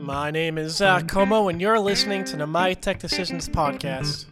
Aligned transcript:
My 0.00 0.30
name 0.30 0.56
is 0.56 0.76
Zach 0.76 1.04
Comeau, 1.04 1.50
and 1.50 1.60
you're 1.60 1.78
listening 1.78 2.24
to 2.24 2.36
the 2.38 2.46
My 2.46 2.72
Tech 2.72 3.00
Decisions 3.00 3.50
podcast. 3.50 4.24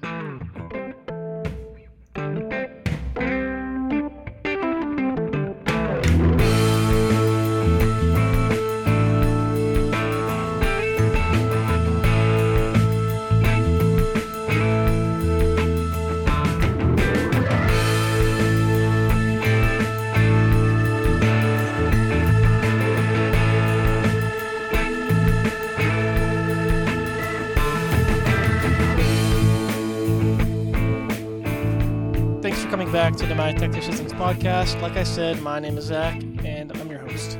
Tech 33.58 33.72
Decisions 33.72 34.12
podcast. 34.12 34.80
Like 34.80 34.96
I 34.96 35.02
said, 35.02 35.42
my 35.42 35.58
name 35.58 35.78
is 35.78 35.86
Zach, 35.86 36.22
and 36.44 36.70
I'm 36.76 36.88
your 36.88 37.00
host. 37.00 37.36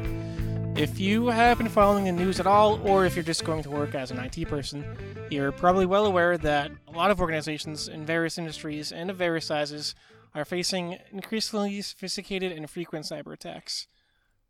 If 0.75 0.99
you 0.99 1.29
have 1.29 1.59
been 1.59 1.69
following 1.69 2.07
the 2.07 2.11
news 2.11 2.41
at 2.41 2.47
all, 2.47 2.81
or 2.85 3.07
if 3.07 3.15
you're 3.15 3.23
just 3.23 3.45
going 3.45 3.63
to 3.63 3.71
work 3.71 3.95
as 3.95 4.11
an 4.11 4.19
IT 4.19 4.49
person, 4.49 4.85
you're 5.31 5.53
probably 5.53 5.87
well 5.87 6.07
aware 6.07 6.37
that 6.37 6.73
a 6.89 6.91
lot 6.91 7.13
of 7.13 7.21
organizations 7.21 7.87
in 7.87 8.05
various 8.05 8.37
industries 8.37 8.91
and 8.91 9.11
of 9.11 9.17
various 9.17 9.47
sizes 9.47 9.95
are 10.35 10.45
facing 10.45 10.99
increasingly 11.13 11.81
sophisticated 11.83 12.51
and 12.51 12.69
frequent 12.69 13.05
cyber 13.05 13.33
attacks. 13.33 13.87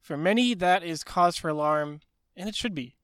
For 0.00 0.16
many, 0.16 0.54
that 0.54 0.82
is 0.82 1.04
cause 1.04 1.36
for 1.36 1.50
alarm, 1.50 2.00
and 2.34 2.48
it 2.48 2.54
should 2.54 2.74
be. 2.74 2.96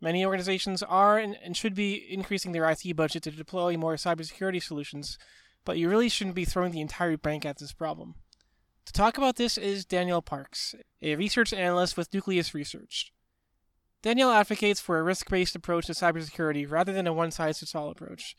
Many 0.00 0.26
organizations 0.26 0.82
are 0.82 1.18
and 1.18 1.56
should 1.56 1.76
be 1.76 2.04
increasing 2.12 2.50
their 2.50 2.68
IT 2.68 2.96
budget 2.96 3.22
to 3.22 3.30
deploy 3.30 3.76
more 3.76 3.94
cybersecurity 3.94 4.60
solutions, 4.60 5.18
but 5.66 5.76
you 5.76 5.90
really 5.90 6.08
shouldn't 6.08 6.36
be 6.36 6.46
throwing 6.46 6.72
the 6.72 6.80
entire 6.80 7.18
bank 7.18 7.44
at 7.44 7.58
this 7.58 7.72
problem. 7.72 8.14
To 8.86 8.92
talk 8.92 9.18
about 9.18 9.36
this 9.36 9.58
is 9.58 9.84
Danielle 9.84 10.22
Parks, 10.22 10.74
a 11.02 11.16
research 11.16 11.52
analyst 11.52 11.96
with 11.96 12.14
Nucleus 12.14 12.54
Research. 12.54 13.12
Danielle 14.00 14.30
advocates 14.30 14.80
for 14.80 14.98
a 14.98 15.02
risk 15.02 15.28
based 15.28 15.56
approach 15.56 15.86
to 15.86 15.92
cybersecurity 15.92 16.70
rather 16.70 16.92
than 16.92 17.08
a 17.08 17.12
one 17.12 17.32
size 17.32 17.58
fits 17.58 17.74
all 17.74 17.90
approach. 17.90 18.36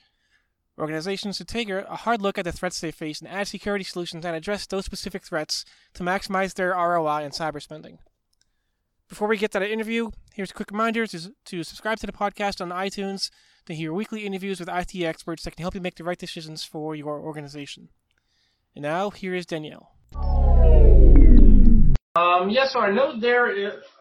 Organizations 0.80 1.36
should 1.38 1.50
take 1.50 1.70
a 1.70 1.84
hard 1.98 2.22
look 2.22 2.38
at 2.38 2.46
the 2.46 2.52
threats 2.52 2.80
they 2.80 2.92
face 2.92 3.20
and 3.20 3.30
add 3.30 3.48
security 3.48 3.84
solutions 3.84 4.24
that 4.24 4.34
address 4.34 4.66
those 4.66 4.86
specific 4.86 5.26
threats 5.26 5.66
to 5.96 6.04
maximize 6.04 6.54
their 6.54 6.70
ROI 6.70 7.24
in 7.24 7.32
cyber 7.32 7.62
spending. 7.62 7.98
Before 9.10 9.28
we 9.28 9.38
get 9.38 9.52
to 9.52 9.60
the 9.60 9.70
interview, 9.70 10.12
here's 10.34 10.52
a 10.52 10.54
quick 10.54 10.72
reminder 10.72 11.06
to, 11.08 11.34
to 11.46 11.64
subscribe 11.64 12.00
to 12.00 12.06
the 12.06 12.14
podcast 12.14 12.62
on 12.62 12.70
iTunes 12.70 13.32
to 13.68 13.76
hear 13.76 13.94
weekly 13.94 14.26
interviews 14.26 14.60
with 14.60 14.70
IT 14.70 14.96
experts 15.04 15.44
that 15.44 15.56
can 15.56 15.64
help 15.64 15.76
you 15.76 15.82
make 15.82 15.96
the 15.96 16.04
right 16.04 16.18
decisions 16.18 16.64
for 16.64 16.96
your 16.96 17.20
organization. 17.20 17.90
And 18.76 18.84
now, 18.84 19.10
here 19.10 19.36
is 19.36 19.46
Danielle. 19.46 19.92
Um, 22.16 22.50
yeah, 22.50 22.68
so 22.68 22.80
I 22.80 22.92
know 22.92 23.20
there 23.20 23.46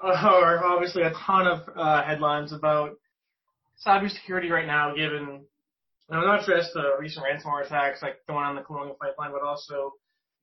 are 0.02 0.64
obviously 0.64 1.02
a 1.02 1.12
ton 1.26 1.46
of 1.46 1.68
uh, 1.76 2.02
headlines 2.02 2.52
about 2.52 2.92
cybersecurity 3.86 4.48
right 4.50 4.66
now, 4.66 4.94
given 4.94 5.44
you 6.10 6.16
know, 6.16 6.24
not 6.24 6.46
just 6.46 6.72
the 6.72 6.92
recent 6.98 7.26
ransomware 7.26 7.66
attacks 7.66 8.00
like 8.00 8.16
the 8.26 8.32
one 8.32 8.44
on 8.44 8.54
the 8.54 8.62
Colonial 8.62 8.96
Pipeline, 9.00 9.32
but 9.32 9.42
also 9.42 9.92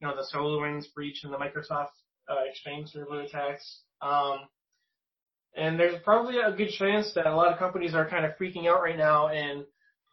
you 0.02 0.08
know 0.08 0.16
the 0.16 0.28
SolarWinds 0.34 0.94
breach 0.94 1.24
and 1.24 1.34
the 1.34 1.38
Microsoft 1.38 1.96
uh, 2.30 2.44
Exchange 2.50 2.90
server 2.90 3.22
attacks. 3.22 3.82
Um, 4.02 4.42
and 5.56 5.80
there's 5.80 6.02
probably 6.04 6.40
a 6.40 6.52
good 6.52 6.70
chance 6.70 7.14
that 7.16 7.28
a 7.28 7.36
lot 7.36 7.52
of 7.52 7.60
companies 7.60 7.94
are 7.94 8.10
kind 8.10 8.26
of 8.26 8.32
freaking 8.40 8.68
out 8.68 8.82
right 8.82 8.98
now 8.98 9.28
and 9.28 9.66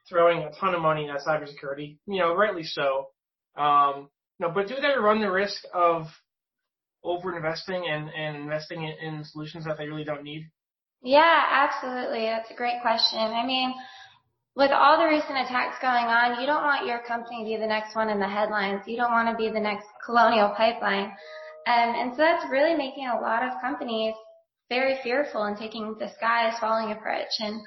throwing 0.08 0.38
a 0.40 0.50
ton 0.58 0.74
of 0.74 0.82
money 0.82 1.08
at 1.08 1.20
cybersecurity. 1.20 1.98
You 2.06 2.20
know, 2.20 2.34
rightly 2.34 2.64
so. 2.64 3.08
Um, 3.56 4.08
know, 4.40 4.50
but 4.52 4.68
do 4.68 4.76
they 4.76 4.98
run 4.98 5.20
the 5.20 5.30
risk 5.30 5.62
of 5.72 6.06
over 7.04 7.36
investing 7.36 7.84
and, 7.88 8.10
and 8.10 8.36
investing 8.36 8.82
in, 8.82 8.94
in 9.00 9.24
solutions 9.24 9.64
that 9.66 9.78
they 9.78 9.86
really 9.86 10.04
don't 10.04 10.24
need? 10.24 10.50
Yeah, 11.02 11.42
absolutely. 11.50 12.26
That's 12.26 12.50
a 12.50 12.54
great 12.54 12.82
question. 12.82 13.18
I 13.18 13.46
mean, 13.46 13.72
with 14.56 14.70
all 14.70 14.98
the 14.98 15.06
recent 15.06 15.38
attacks 15.38 15.76
going 15.80 16.04
on, 16.04 16.40
you 16.40 16.46
don't 16.46 16.64
want 16.64 16.86
your 16.86 17.00
company 17.06 17.44
to 17.44 17.44
be 17.44 17.56
the 17.56 17.66
next 17.66 17.94
one 17.94 18.10
in 18.10 18.18
the 18.18 18.28
headlines. 18.28 18.82
You 18.86 18.96
don't 18.96 19.12
want 19.12 19.28
to 19.30 19.36
be 19.36 19.50
the 19.50 19.60
next 19.60 19.86
colonial 20.04 20.50
pipeline. 20.56 21.12
Um, 21.66 21.94
and 21.94 22.12
so 22.12 22.18
that's 22.18 22.44
really 22.50 22.74
making 22.74 23.06
a 23.06 23.20
lot 23.20 23.42
of 23.42 23.60
companies 23.60 24.14
very 24.70 24.98
fearful 25.02 25.42
and 25.42 25.58
taking 25.58 25.96
the 25.98 26.08
sky 26.16 26.48
is 26.48 26.58
falling 26.58 26.92
approach. 26.92 27.28
And 27.40 27.60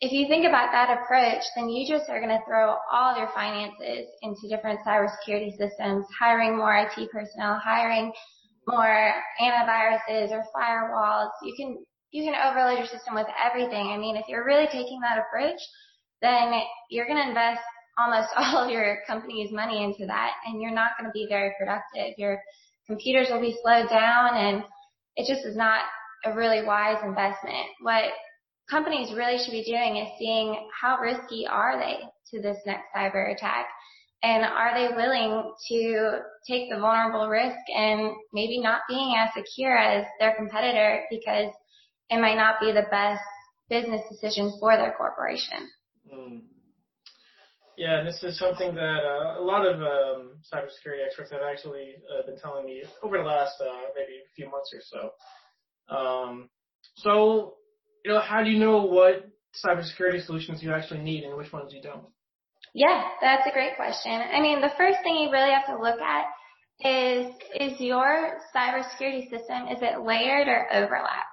if 0.00 0.12
you 0.12 0.28
think 0.28 0.46
about 0.46 0.70
that 0.72 0.96
approach, 1.02 1.42
then 1.56 1.68
you 1.68 1.88
just 1.88 2.08
are 2.08 2.20
going 2.20 2.30
to 2.30 2.44
throw 2.46 2.76
all 2.92 3.18
your 3.18 3.28
finances 3.34 4.06
into 4.22 4.48
different 4.48 4.80
cybersecurity 4.86 5.56
systems, 5.58 6.06
hiring 6.18 6.56
more 6.56 6.76
IT 6.76 7.10
personnel, 7.10 7.58
hiring 7.58 8.12
more 8.68 9.12
antiviruses 9.40 10.30
or 10.30 10.44
firewalls. 10.54 11.30
You 11.42 11.54
can 11.56 11.84
you 12.12 12.24
can 12.24 12.34
overload 12.34 12.78
your 12.78 12.86
system 12.86 13.14
with 13.14 13.26
everything. 13.38 13.88
I 13.88 13.96
mean, 13.96 14.16
if 14.16 14.26
you're 14.28 14.44
really 14.44 14.66
taking 14.66 15.00
that 15.00 15.18
approach, 15.18 15.60
then 16.20 16.52
you're 16.90 17.06
going 17.06 17.22
to 17.22 17.28
invest 17.28 17.60
almost 17.98 18.28
all 18.36 18.64
of 18.64 18.70
your 18.70 18.98
company's 19.06 19.52
money 19.52 19.84
into 19.84 20.06
that 20.06 20.32
and 20.44 20.60
you're 20.60 20.74
not 20.74 20.92
going 20.98 21.08
to 21.08 21.12
be 21.12 21.26
very 21.28 21.52
productive. 21.58 22.14
Your 22.18 22.40
computers 22.86 23.28
will 23.30 23.40
be 23.40 23.56
slowed 23.62 23.88
down 23.88 24.36
and 24.36 24.64
it 25.16 25.32
just 25.32 25.46
is 25.46 25.56
not 25.56 25.82
a 26.24 26.34
really 26.34 26.64
wise 26.64 27.02
investment. 27.04 27.66
What 27.80 28.04
companies 28.68 29.14
really 29.14 29.38
should 29.38 29.52
be 29.52 29.64
doing 29.64 29.96
is 29.96 30.08
seeing 30.18 30.68
how 30.80 30.98
risky 30.98 31.46
are 31.46 31.78
they 31.78 31.98
to 32.30 32.42
this 32.42 32.58
next 32.66 32.86
cyber 32.94 33.34
attack 33.34 33.66
and 34.22 34.44
are 34.44 34.74
they 34.74 34.94
willing 34.94 35.52
to 35.68 36.18
take 36.46 36.70
the 36.70 36.78
vulnerable 36.78 37.28
risk 37.28 37.58
and 37.74 38.12
maybe 38.32 38.60
not 38.60 38.82
being 38.88 39.14
as 39.16 39.30
secure 39.34 39.76
as 39.76 40.04
their 40.18 40.34
competitor 40.36 41.04
because 41.10 41.52
it 42.10 42.20
might 42.20 42.36
not 42.36 42.60
be 42.60 42.72
the 42.72 42.86
best 42.90 43.22
business 43.70 44.02
decision 44.10 44.52
for 44.60 44.76
their 44.76 44.94
corporation. 44.96 45.68
Mm. 46.12 46.42
Yeah, 47.78 48.02
this 48.04 48.22
is 48.22 48.38
something 48.38 48.74
that 48.74 49.00
uh, 49.00 49.40
a 49.40 49.44
lot 49.44 49.64
of 49.64 49.80
um, 49.80 50.36
cybersecurity 50.52 51.06
experts 51.06 51.30
have 51.30 51.40
actually 51.40 51.94
uh, 52.12 52.26
been 52.26 52.38
telling 52.38 52.66
me 52.66 52.82
over 53.02 53.16
the 53.16 53.24
last 53.24 53.54
uh, 53.60 53.88
maybe 53.96 54.18
a 54.18 54.28
few 54.36 54.50
months 54.50 54.74
or 54.74 54.80
so. 54.82 55.12
Um, 55.90 56.48
so, 56.96 57.54
you 58.04 58.12
know, 58.12 58.20
how 58.20 58.42
do 58.42 58.50
you 58.50 58.58
know 58.58 58.82
what 58.82 59.28
cybersecurity 59.64 60.24
solutions 60.24 60.62
you 60.62 60.72
actually 60.72 61.00
need 61.00 61.24
and 61.24 61.36
which 61.36 61.52
ones 61.52 61.72
you 61.72 61.82
don't? 61.82 62.04
Yeah, 62.74 63.02
that's 63.20 63.46
a 63.46 63.52
great 63.52 63.76
question. 63.76 64.12
I 64.12 64.40
mean, 64.40 64.60
the 64.60 64.72
first 64.78 64.98
thing 65.02 65.16
you 65.16 65.30
really 65.30 65.50
have 65.50 65.66
to 65.66 65.82
look 65.82 65.98
at 66.00 66.26
is, 66.82 67.32
is 67.58 67.80
your 67.80 68.38
cybersecurity 68.54 69.28
system, 69.28 69.66
is 69.68 69.82
it 69.82 70.04
layered 70.06 70.46
or 70.46 70.72
overlap? 70.72 71.26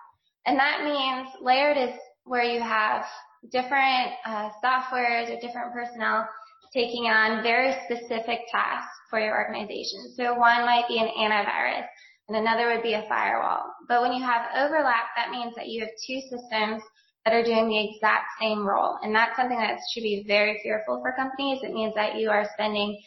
And 0.45 0.57
that 0.57 0.83
means 0.83 1.29
layered 1.41 1.77
is 1.77 1.95
where 2.23 2.43
you 2.43 2.61
have 2.61 3.03
different 3.51 4.11
uh, 4.25 4.49
softwares 4.63 5.29
or 5.29 5.39
different 5.39 5.73
personnel 5.73 6.27
taking 6.73 7.05
on 7.05 7.43
very 7.43 7.75
specific 7.85 8.39
tasks 8.51 8.91
for 9.09 9.19
your 9.19 9.37
organization. 9.37 10.13
So 10.15 10.33
one 10.33 10.65
might 10.65 10.85
be 10.87 10.99
an 10.99 11.07
antivirus 11.07 11.85
and 12.27 12.37
another 12.37 12.67
would 12.67 12.83
be 12.83 12.93
a 12.93 13.05
firewall. 13.07 13.71
But 13.87 14.01
when 14.01 14.13
you 14.13 14.23
have 14.23 14.51
overlap, 14.55 15.15
that 15.15 15.31
means 15.31 15.55
that 15.55 15.67
you 15.67 15.81
have 15.81 15.89
two 16.05 16.19
systems 16.29 16.83
that 17.23 17.33
are 17.33 17.43
doing 17.43 17.67
the 17.67 17.89
exact 17.89 18.25
same 18.39 18.65
role. 18.65 18.97
And 19.01 19.13
that's 19.15 19.35
something 19.35 19.57
that 19.57 19.79
should 19.91 20.03
be 20.03 20.23
very 20.27 20.59
fearful 20.63 21.01
for 21.01 21.13
companies. 21.13 21.59
It 21.63 21.73
means 21.73 21.93
that 21.95 22.15
you 22.15 22.29
are 22.29 22.49
spending 22.53 22.99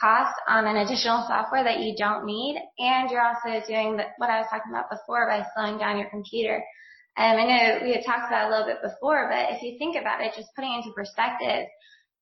costs 0.00 0.38
on 0.48 0.66
an 0.66 0.76
additional 0.76 1.24
software 1.26 1.64
that 1.64 1.80
you 1.80 1.94
don't 1.96 2.24
need. 2.26 2.60
And 2.78 3.10
you're 3.10 3.24
also 3.24 3.64
doing 3.66 3.96
the, 3.96 4.04
what 4.18 4.30
I 4.30 4.40
was 4.40 4.48
talking 4.50 4.72
about 4.72 4.90
before 4.90 5.26
by 5.26 5.44
slowing 5.54 5.78
down 5.78 5.98
your 5.98 6.10
computer. 6.10 6.62
Um, 7.16 7.36
I 7.36 7.44
know 7.44 7.78
we 7.82 7.94
had 7.94 8.04
talked 8.04 8.28
about 8.28 8.48
a 8.48 8.50
little 8.50 8.66
bit 8.66 8.82
before, 8.82 9.28
but 9.30 9.56
if 9.56 9.62
you 9.62 9.78
think 9.78 9.96
about 9.96 10.20
it, 10.20 10.34
just 10.36 10.54
putting 10.54 10.72
it 10.72 10.84
into 10.84 10.92
perspective, 10.92 11.66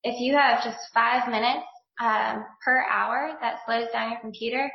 if 0.03 0.21
you 0.21 0.35
have 0.35 0.63
just 0.63 0.79
five 0.93 1.27
minutes 1.27 1.67
um, 1.99 2.45
per 2.63 2.85
hour 2.89 3.31
that 3.41 3.59
slows 3.65 3.87
down 3.91 4.11
your 4.11 4.19
computer, 4.19 4.71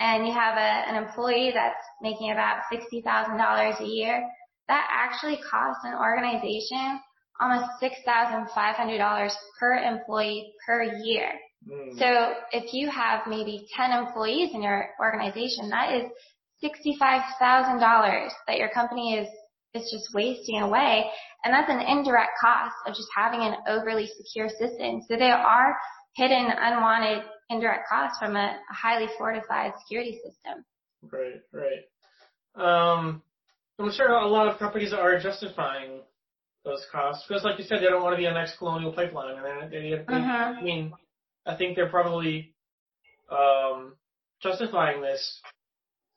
and 0.00 0.26
you 0.26 0.32
have 0.32 0.56
a, 0.56 0.90
an 0.90 1.02
employee 1.02 1.52
that's 1.54 1.84
making 2.02 2.32
about 2.32 2.62
sixty 2.70 3.00
thousand 3.02 3.38
dollars 3.38 3.76
a 3.80 3.86
year, 3.86 4.26
that 4.68 4.86
actually 4.90 5.38
costs 5.50 5.82
an 5.84 5.94
organization 5.94 7.00
almost 7.40 7.70
six 7.80 7.96
thousand 8.04 8.48
five 8.54 8.76
hundred 8.76 8.98
dollars 8.98 9.36
per 9.58 9.74
employee 9.74 10.52
per 10.66 10.82
year. 11.02 11.30
Mm. 11.68 11.98
So 11.98 12.34
if 12.52 12.72
you 12.72 12.90
have 12.90 13.26
maybe 13.26 13.66
ten 13.74 13.90
employees 13.92 14.50
in 14.54 14.62
your 14.62 14.90
organization, 15.00 15.70
that 15.70 15.94
is 15.94 16.04
sixty-five 16.60 17.22
thousand 17.38 17.80
dollars 17.80 18.32
that 18.46 18.58
your 18.58 18.68
company 18.70 19.14
is 19.14 19.28
is 19.74 19.90
just 19.90 20.14
wasting 20.14 20.60
away. 20.60 21.10
And 21.44 21.52
that's 21.52 21.70
an 21.70 21.80
indirect 21.80 22.32
cost 22.40 22.74
of 22.86 22.94
just 22.94 23.08
having 23.14 23.40
an 23.40 23.56
overly 23.68 24.08
secure 24.16 24.48
system. 24.48 25.02
So 25.08 25.16
there 25.16 25.36
are 25.36 25.76
hidden 26.16 26.46
unwanted 26.46 27.24
indirect 27.50 27.88
costs 27.88 28.18
from 28.18 28.36
a, 28.36 28.58
a 28.70 28.74
highly 28.74 29.08
fortified 29.18 29.72
security 29.80 30.18
system. 30.24 30.64
Right, 31.10 31.42
right. 31.52 31.84
Um, 32.56 33.22
I'm 33.78 33.92
sure 33.92 34.08
a 34.08 34.26
lot 34.26 34.48
of 34.48 34.58
companies 34.58 34.92
are 34.92 35.18
justifying 35.18 36.00
those 36.64 36.84
costs 36.90 37.24
because, 37.28 37.44
like 37.44 37.58
you 37.58 37.64
said, 37.64 37.80
they 37.80 37.86
don't 37.86 38.02
want 38.02 38.14
to 38.14 38.16
be 38.16 38.26
a 38.26 38.32
next 38.32 38.56
colonial 38.58 38.92
pipeline, 38.92 39.36
and 39.36 39.72
they, 39.72 39.78
they, 39.80 39.90
they 39.90 40.04
Mhm. 40.04 40.58
I 40.58 40.62
mean, 40.62 40.92
I 41.44 41.56
think 41.56 41.76
they're 41.76 41.90
probably 41.90 42.54
um, 43.30 43.96
justifying 44.42 45.02
this 45.02 45.40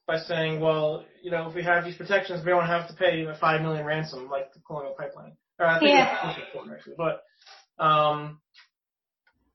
by 0.06 0.18
saying, 0.20 0.62
well, 0.62 1.04
you 1.22 1.32
know, 1.32 1.50
if 1.50 1.56
we 1.56 1.64
have 1.64 1.84
these 1.84 1.98
protections, 1.98 2.46
we 2.46 2.52
don't 2.52 2.66
have 2.66 2.88
to 2.88 2.94
pay 2.96 3.26
a 3.26 3.36
five 3.36 3.62
million 3.62 3.86
ransom 3.86 4.30
like 4.30 4.54
the 4.54 4.60
Colonial 4.66 4.94
Pipeline. 4.98 5.36
Or 5.60 5.66
I 5.66 5.80
think 5.80 5.92
Yeah. 5.92 6.12
it's 6.14 6.22
closer 6.22 6.40
to 6.40 6.52
four, 6.54 6.76
actually. 6.76 6.96
But 6.98 7.24
um, 7.84 8.40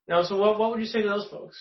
know, 0.08 0.22
so 0.22 0.36
what 0.36 0.58
what 0.58 0.70
would 0.70 0.80
you 0.80 0.86
say 0.86 1.02
to 1.02 1.08
those 1.08 1.28
folks? 1.30 1.56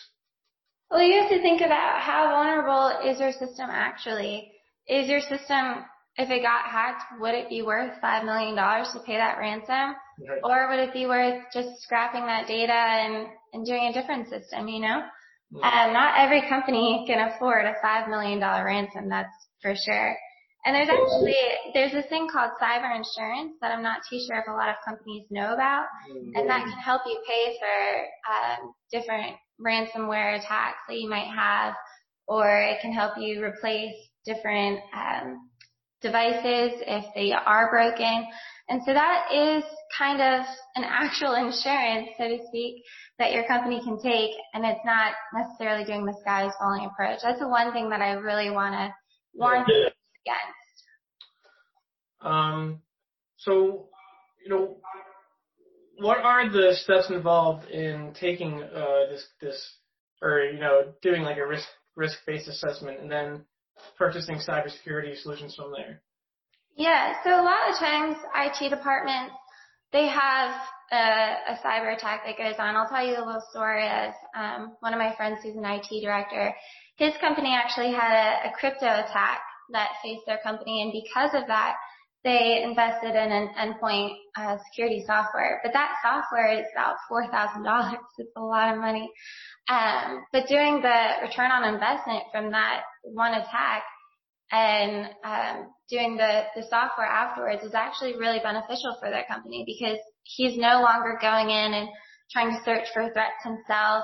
Well, 0.92 1.02
you 1.02 1.22
have 1.22 1.30
to 1.30 1.42
think 1.42 1.62
about 1.62 2.02
how 2.02 2.30
vulnerable 2.32 3.10
is 3.10 3.20
your 3.20 3.32
system 3.32 3.70
actually. 3.70 4.52
Is 4.88 5.08
your 5.08 5.22
system, 5.22 5.86
if 6.18 6.30
it 6.30 6.42
got 6.42 6.66
hacked, 6.66 7.04
would 7.22 7.34
it 7.34 7.48
be 7.48 7.62
worth 7.62 7.94
$5 8.04 8.26
million 8.26 8.56
to 8.56 9.00
pay 9.06 9.16
that 9.16 9.38
ransom? 9.40 9.96
Right. 10.28 10.42
Or 10.44 10.70
would 10.70 10.80
it 10.80 10.94
be 10.94 11.06
worth 11.06 11.44
just 11.54 11.82
scrapping 11.82 12.26
that 12.26 12.46
data 12.46 12.74
and, 12.74 13.28
and 13.54 13.66
doing 13.66 13.86
a 13.86 13.94
different 13.94 14.28
system, 14.28 14.68
you 14.68 14.82
know? 14.82 15.02
Um, 15.64 15.94
not 15.94 16.16
every 16.18 16.48
company 16.50 17.06
can 17.08 17.30
afford 17.30 17.66
a 17.66 17.76
$5 17.84 18.10
million 18.10 18.40
ransom, 18.40 19.10
that's 19.10 19.34
for 19.62 19.74
sure. 19.76 20.16
And 20.64 20.76
there's 20.76 20.90
actually, 20.90 21.36
there's 21.74 21.92
this 21.92 22.06
thing 22.08 22.28
called 22.32 22.52
cyber 22.62 22.96
insurance 22.96 23.54
that 23.62 23.72
I'm 23.72 23.82
not 23.82 24.02
too 24.08 24.20
sure 24.28 24.38
if 24.38 24.48
a 24.48 24.52
lot 24.52 24.70
of 24.70 24.76
companies 24.86 25.26
know 25.32 25.54
about. 25.54 25.86
And 26.36 26.48
that 26.50 26.64
can 26.64 26.78
help 26.78 27.02
you 27.06 27.20
pay 27.28 27.58
for 27.60 28.64
um, 28.64 28.74
different 28.92 29.38
ransomware 29.60 30.38
attacks 30.38 30.78
that 30.88 31.00
you 31.00 31.10
might 31.10 31.30
have, 31.36 31.74
or 32.28 32.48
it 32.48 32.78
can 32.82 32.94
help 32.94 33.14
you 33.18 33.44
replace 33.44 33.96
different 34.24 34.80
um, 34.96 35.50
devices 36.02 36.78
if 36.86 37.06
they 37.16 37.32
are 37.32 37.72
broken. 37.72 38.28
And 38.70 38.82
so 38.86 38.94
that 38.94 39.34
is 39.34 39.64
kind 39.98 40.22
of 40.22 40.46
an 40.76 40.84
actual 40.84 41.34
insurance, 41.42 42.10
so 42.20 42.28
to 42.28 42.38
speak, 42.50 42.84
that 43.18 43.32
your 43.32 43.48
company 43.48 43.82
can 43.84 44.00
take, 44.00 44.32
and 44.54 44.64
it's 44.64 44.86
not 44.86 45.14
necessarily 45.34 45.86
doing 45.86 46.06
the 46.06 46.18
sky 46.22 46.48
is 46.48 46.54
falling 46.60 46.86
approach. 46.86 47.20
That's 47.24 47.40
the 47.40 47.50
one 47.50 47.74
thing 47.74 47.90
that 47.90 48.02
I 48.02 48.12
really 48.14 48.52
want 48.52 48.74
to 48.74 48.94
warn 49.34 49.66
people 49.66 49.92
against. 50.26 50.62
Um, 52.22 52.82
so, 53.38 53.90
you 54.44 54.50
know, 54.50 54.78
what 55.98 56.18
are 56.18 56.50
the 56.50 56.76
steps 56.76 57.10
involved 57.10 57.70
in 57.70 58.14
taking 58.20 58.62
uh, 58.64 59.10
this 59.10 59.26
this 59.40 59.76
or 60.22 60.42
you 60.42 60.60
know 60.60 60.94
doing 61.02 61.22
like 61.22 61.38
a 61.38 61.46
risk 61.46 61.68
risk 61.96 62.18
based 62.26 62.48
assessment 62.48 63.00
and 63.00 63.12
then 63.12 63.46
purchasing 63.98 64.36
cybersecurity 64.36 65.18
solutions 65.18 65.56
from 65.56 65.72
there? 65.72 66.02
Yeah, 66.76 67.16
so 67.24 67.30
a 67.32 67.44
lot 67.44 67.70
of 67.70 67.78
times 67.78 68.16
IT 68.36 68.70
departments, 68.70 69.36
they 69.92 70.08
have 70.08 70.56
a, 70.92 70.96
a 70.96 71.60
cyber 71.64 71.96
attack 71.96 72.22
that 72.26 72.38
goes 72.38 72.56
on. 72.60 72.76
I'll 72.76 72.88
tell 72.88 73.06
you 73.06 73.18
a 73.18 73.26
little 73.26 73.44
story 73.50 73.86
as 73.86 74.14
um, 74.36 74.74
one 74.80 74.94
of 74.94 75.00
my 75.00 75.14
friends 75.16 75.40
who's 75.44 75.56
an 75.56 75.66
IT 75.66 76.02
director, 76.02 76.56
his 76.96 77.14
company 77.20 77.54
actually 77.54 77.92
had 77.92 78.14
a, 78.14 78.50
a 78.50 78.54
crypto 78.58 78.86
attack 78.86 79.42
that 79.74 79.90
faced 80.04 80.24
their 80.26 80.40
company 80.44 80.82
and 80.82 80.92
because 80.92 81.34
of 81.34 81.48
that, 81.48 81.76
they 82.24 82.62
invested 82.64 83.16
in 83.16 83.32
an 83.32 83.50
endpoint 83.58 84.14
uh, 84.38 84.58
security 84.70 85.04
software. 85.08 85.60
But 85.64 85.74
that 85.74 85.96
software 86.04 86.60
is 86.60 86.66
about 86.74 86.98
$4,000. 87.12 87.98
It's 88.18 88.32
a 88.38 88.42
lot 88.42 88.74
of 88.74 88.80
money. 88.80 89.10
Um, 89.70 90.24
but 90.32 90.48
doing 90.48 90.82
the 90.82 91.14
return 91.24 91.52
on 91.52 91.74
investment 91.74 92.24
from 92.32 92.52
that 92.52 92.82
one 93.04 93.34
attack 93.34 93.84
and 94.52 95.08
um, 95.24 95.74
doing 95.90 96.18
the, 96.18 96.44
the 96.56 96.64
software 96.70 97.08
afterwards 97.08 97.64
is 97.64 97.74
actually 97.74 98.18
really 98.18 98.40
beneficial 98.40 98.98
for 99.00 99.10
their 99.10 99.26
company 99.28 99.64
because 99.66 99.98
he's 100.24 100.58
no 100.58 100.82
longer 100.82 101.18
going 101.22 101.50
in 101.50 101.74
and 101.74 101.90
trying 102.32 102.52
to 102.52 102.64
search 102.64 102.88
for 102.94 103.10
threats 103.14 103.44
himself. 103.44 104.04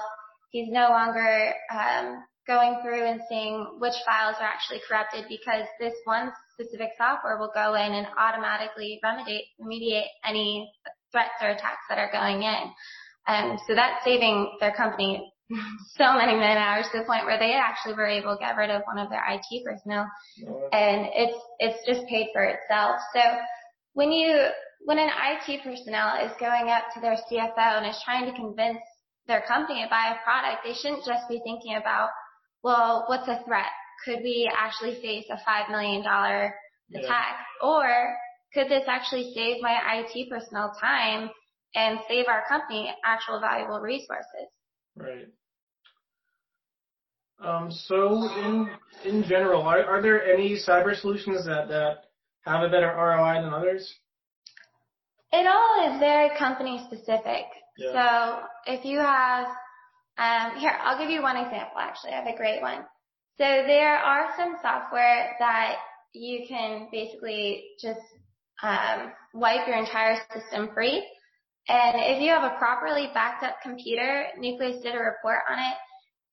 He's 0.52 0.70
no 0.70 0.90
longer 0.90 1.54
um, 1.72 2.24
going 2.48 2.80
through 2.82 3.06
and 3.06 3.22
seeing 3.30 3.78
which 3.80 3.94
files 4.06 4.36
are 4.40 4.48
actually 4.48 4.82
corrupted 4.88 5.26
because 5.30 5.66
this 5.80 5.94
one 6.06 6.32
specific 6.54 6.90
software 6.98 7.38
will 7.38 7.52
go 7.54 7.76
in 7.76 7.94
and 7.94 8.08
automatically 8.18 9.00
remediate, 9.04 9.46
remediate 9.62 10.08
any 10.26 10.72
threats 11.12 11.36
or 11.42 11.50
attacks 11.50 11.84
that 11.90 11.98
are 12.00 12.12
going 12.12 12.44
in. 12.44 12.72
And 13.28 13.60
so 13.68 13.76
that's 13.76 14.04
saving 14.04 14.58
their 14.60 14.74
company 14.74 15.32
so 15.96 16.14
many 16.14 16.36
man 16.36 16.58
hours 16.58 16.88
to 16.92 17.00
the 17.00 17.06
point 17.06 17.26
where 17.26 17.40
they 17.40 17.54
actually 17.54 17.94
were 17.94 18.08
able 18.08 18.36
to 18.36 18.40
get 18.40 18.58
rid 18.58 18.70
of 18.70 18.82
one 18.84 18.98
of 18.98 19.10
their 19.10 19.24
IT 19.30 19.64
personnel 19.64 20.06
and 20.74 21.08
it's 21.14 21.40
it's 21.60 21.86
just 21.88 22.06
paid 22.08 22.28
for 22.34 22.44
itself. 22.44 23.00
So 23.14 23.22
when 23.94 24.12
you 24.12 24.50
when 24.84 25.00
an 25.00 25.10
IT 25.10 25.64
personnel 25.64 26.24
is 26.26 26.32
going 26.40 26.70
up 26.70 26.84
to 26.94 27.02
their 27.02 27.16
CFO 27.16 27.78
and 27.80 27.88
is 27.88 28.02
trying 28.04 28.26
to 28.26 28.34
convince 28.34 28.80
their 29.28 29.42
company 29.48 29.84
to 29.84 29.90
buy 29.90 30.16
a 30.16 30.24
product, 30.24 30.64
they 30.64 30.74
shouldn't 30.74 31.06
just 31.06 31.28
be 31.28 31.42
thinking 31.44 31.76
about, 31.76 32.10
well, 32.64 33.06
what's 33.08 33.28
a 33.28 33.44
threat? 33.46 33.72
Could 34.06 34.20
we 34.24 34.50
actually 34.56 34.96
face 35.02 35.26
a 35.30 35.38
five 35.46 35.70
million 35.70 36.04
dollar 36.04 36.54
Yeah. 36.90 37.02
attack? 37.02 37.46
Or 37.62 38.16
could 38.54 38.70
this 38.70 38.86
actually 38.88 39.34
save 39.34 39.62
my 39.62 39.78
IT 40.00 40.30
personnel 40.30 40.74
time 40.80 41.30
and 41.76 42.00
save 42.08 42.28
our 42.28 42.44
company 42.48 42.94
actual 43.04 43.40
valuable 43.40 43.80
resources? 43.80 44.48
Right. 44.96 45.28
Um, 47.40 47.72
so 47.72 48.28
in 48.40 48.70
in 49.06 49.24
general, 49.24 49.62
are, 49.62 49.84
are 49.86 50.02
there 50.02 50.26
any 50.26 50.58
cyber 50.58 50.96
solutions 51.00 51.46
that, 51.46 51.68
that 51.68 52.06
have 52.42 52.64
a 52.64 52.70
better 52.70 52.88
ROI 52.88 53.42
than 53.42 53.54
others? 53.54 53.94
It 55.32 55.46
all 55.46 55.94
is 55.94 56.00
very 56.00 56.36
company 56.38 56.84
specific. 56.88 57.46
Yeah. 57.78 57.92
So 57.94 58.74
if 58.74 58.86
you 58.86 58.98
have, 59.00 59.48
um, 60.18 60.58
here, 60.58 60.76
I'll 60.82 60.98
give 60.98 61.10
you 61.10 61.22
one 61.22 61.38
example 61.38 61.78
actually. 61.80 62.12
I 62.12 62.24
have 62.24 62.34
a 62.34 62.38
great 62.38 62.62
one. 62.62 62.80
So 63.38 63.44
there 63.44 63.98
are 63.98 64.30
some 64.36 64.56
software 64.62 65.36
that 65.40 65.76
you 66.14 66.46
can 66.48 66.88
basically 66.92 67.66
just 67.80 68.02
um, 68.64 69.12
wipe 69.34 69.68
your 69.68 69.78
entire 69.78 70.18
system 70.34 70.70
free. 70.74 71.06
And 71.70 71.98
if 71.98 72.22
you 72.22 72.30
have 72.30 72.44
a 72.44 72.58
properly 72.58 73.10
backed 73.14 73.44
up 73.44 73.58
computer, 73.62 74.28
Nucleus 74.40 74.82
did 74.82 74.96
a 74.96 75.00
report 75.00 75.40
on 75.52 75.60
it. 75.60 75.78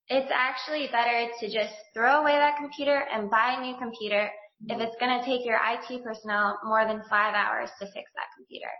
It's 0.08 0.32
actually 0.32 0.88
better 0.92 1.28
to 1.40 1.46
just 1.46 1.75
throw 1.92 2.22
away 2.22 2.32
that 2.32 2.56
computer 2.56 3.04
and 3.12 3.30
buy 3.30 3.56
a 3.58 3.60
new 3.60 3.76
computer 3.78 4.30
if 4.69 4.80
it's 4.80 4.96
going 5.00 5.19
to 5.19 5.25
take 5.26 5.44
your 5.44 5.58
IT 5.58 6.04
personnel 6.04 6.58
more 6.64 6.87
than 6.87 7.02
five 7.10 7.34
hours 7.34 7.69
to 7.80 7.87
fix 7.87 8.10
that 8.14 8.32
computer. 8.37 8.70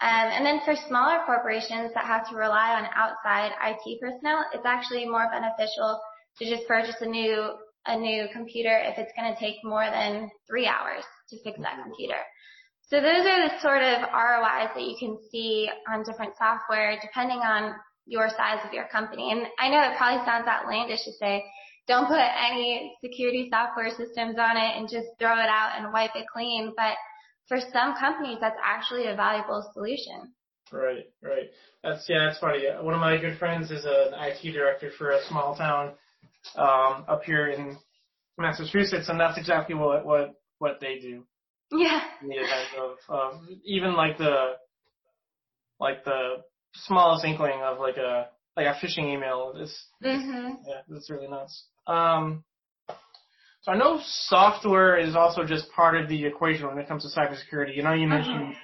Um, 0.00 0.28
and 0.32 0.44
then 0.44 0.60
for 0.64 0.74
smaller 0.88 1.20
corporations 1.24 1.92
that 1.94 2.04
have 2.04 2.28
to 2.30 2.36
rely 2.36 2.74
on 2.74 2.88
outside 2.94 3.52
IT 3.62 4.00
personnel, 4.00 4.44
it's 4.52 4.66
actually 4.66 5.06
more 5.06 5.30
beneficial 5.30 6.00
to 6.38 6.44
just 6.44 6.66
purchase 6.66 6.96
a 7.00 7.06
new 7.06 7.54
a 7.86 7.98
new 7.98 8.26
computer 8.32 8.80
if 8.82 8.96
it's 8.96 9.12
going 9.14 9.32
to 9.32 9.38
take 9.38 9.56
more 9.62 9.84
than 9.84 10.30
three 10.48 10.66
hours 10.66 11.04
to 11.28 11.36
fix 11.44 11.58
that 11.60 11.82
computer. 11.82 12.16
So 12.88 12.96
those 12.96 13.26
are 13.26 13.48
the 13.48 13.60
sort 13.60 13.82
of 13.82 14.08
ROIs 14.08 14.72
that 14.74 14.82
you 14.82 14.96
can 14.98 15.18
see 15.30 15.68
on 15.88 16.02
different 16.02 16.32
software 16.38 16.98
depending 17.00 17.38
on 17.38 17.74
your 18.06 18.28
size 18.28 18.60
of 18.64 18.72
your 18.72 18.88
company. 18.88 19.32
And 19.32 19.46
I 19.58 19.68
know 19.68 19.80
it 19.82 19.96
probably 19.96 20.24
sounds 20.24 20.48
outlandish 20.48 21.04
to 21.04 21.12
say, 21.12 21.44
don't 21.86 22.08
put 22.08 22.20
any 22.20 22.96
security 23.02 23.48
software 23.50 23.90
systems 23.90 24.36
on 24.38 24.56
it 24.56 24.76
and 24.76 24.88
just 24.88 25.08
throw 25.18 25.36
it 25.36 25.48
out 25.48 25.72
and 25.76 25.92
wipe 25.92 26.14
it 26.14 26.26
clean. 26.32 26.72
But 26.76 26.96
for 27.48 27.58
some 27.72 27.94
companies, 27.98 28.38
that's 28.40 28.58
actually 28.64 29.06
a 29.06 29.14
valuable 29.16 29.68
solution. 29.74 30.32
Right, 30.72 31.04
right. 31.22 31.50
That's 31.82 32.04
yeah, 32.08 32.26
that's 32.26 32.38
funny. 32.38 32.64
One 32.80 32.94
of 32.94 33.00
my 33.00 33.18
good 33.18 33.38
friends 33.38 33.70
is 33.70 33.84
an 33.84 34.14
IT 34.14 34.52
director 34.52 34.90
for 34.96 35.10
a 35.10 35.22
small 35.28 35.54
town 35.54 35.92
um, 36.56 37.04
up 37.06 37.22
here 37.24 37.48
in 37.50 37.76
Massachusetts, 38.38 39.08
and 39.08 39.20
that's 39.20 39.38
exactly 39.38 39.74
what 39.74 40.04
what 40.06 40.34
what 40.58 40.78
they 40.80 40.98
do 41.00 41.24
Yeah. 41.70 42.00
in 42.22 42.28
the 42.28 42.36
event 42.36 42.68
of, 42.80 42.96
of 43.08 43.40
even 43.64 43.94
like 43.94 44.16
the 44.18 44.54
like 45.78 46.04
the 46.04 46.42
smallest 46.74 47.24
inkling 47.24 47.60
of 47.62 47.78
like 47.78 47.96
a 47.98 48.28
like 48.56 48.66
a 48.66 48.74
phishing 48.84 49.12
email. 49.12 49.52
It's 49.56 49.86
Mhm. 50.02 50.56
yeah, 50.66 50.80
that's 50.88 51.10
really 51.10 51.28
nuts. 51.28 51.66
Um, 51.86 52.44
so 53.64 53.72
I 53.72 53.78
know 53.78 53.98
software 54.04 54.98
is 54.98 55.16
also 55.16 55.42
just 55.44 55.70
part 55.72 55.96
of 55.96 56.06
the 56.06 56.26
equation 56.26 56.66
when 56.66 56.78
it 56.78 56.86
comes 56.86 57.02
to 57.02 57.18
cybersecurity. 57.18 57.74
You 57.74 57.82
know, 57.82 57.94
you 57.94 58.06
mentioned 58.06 58.54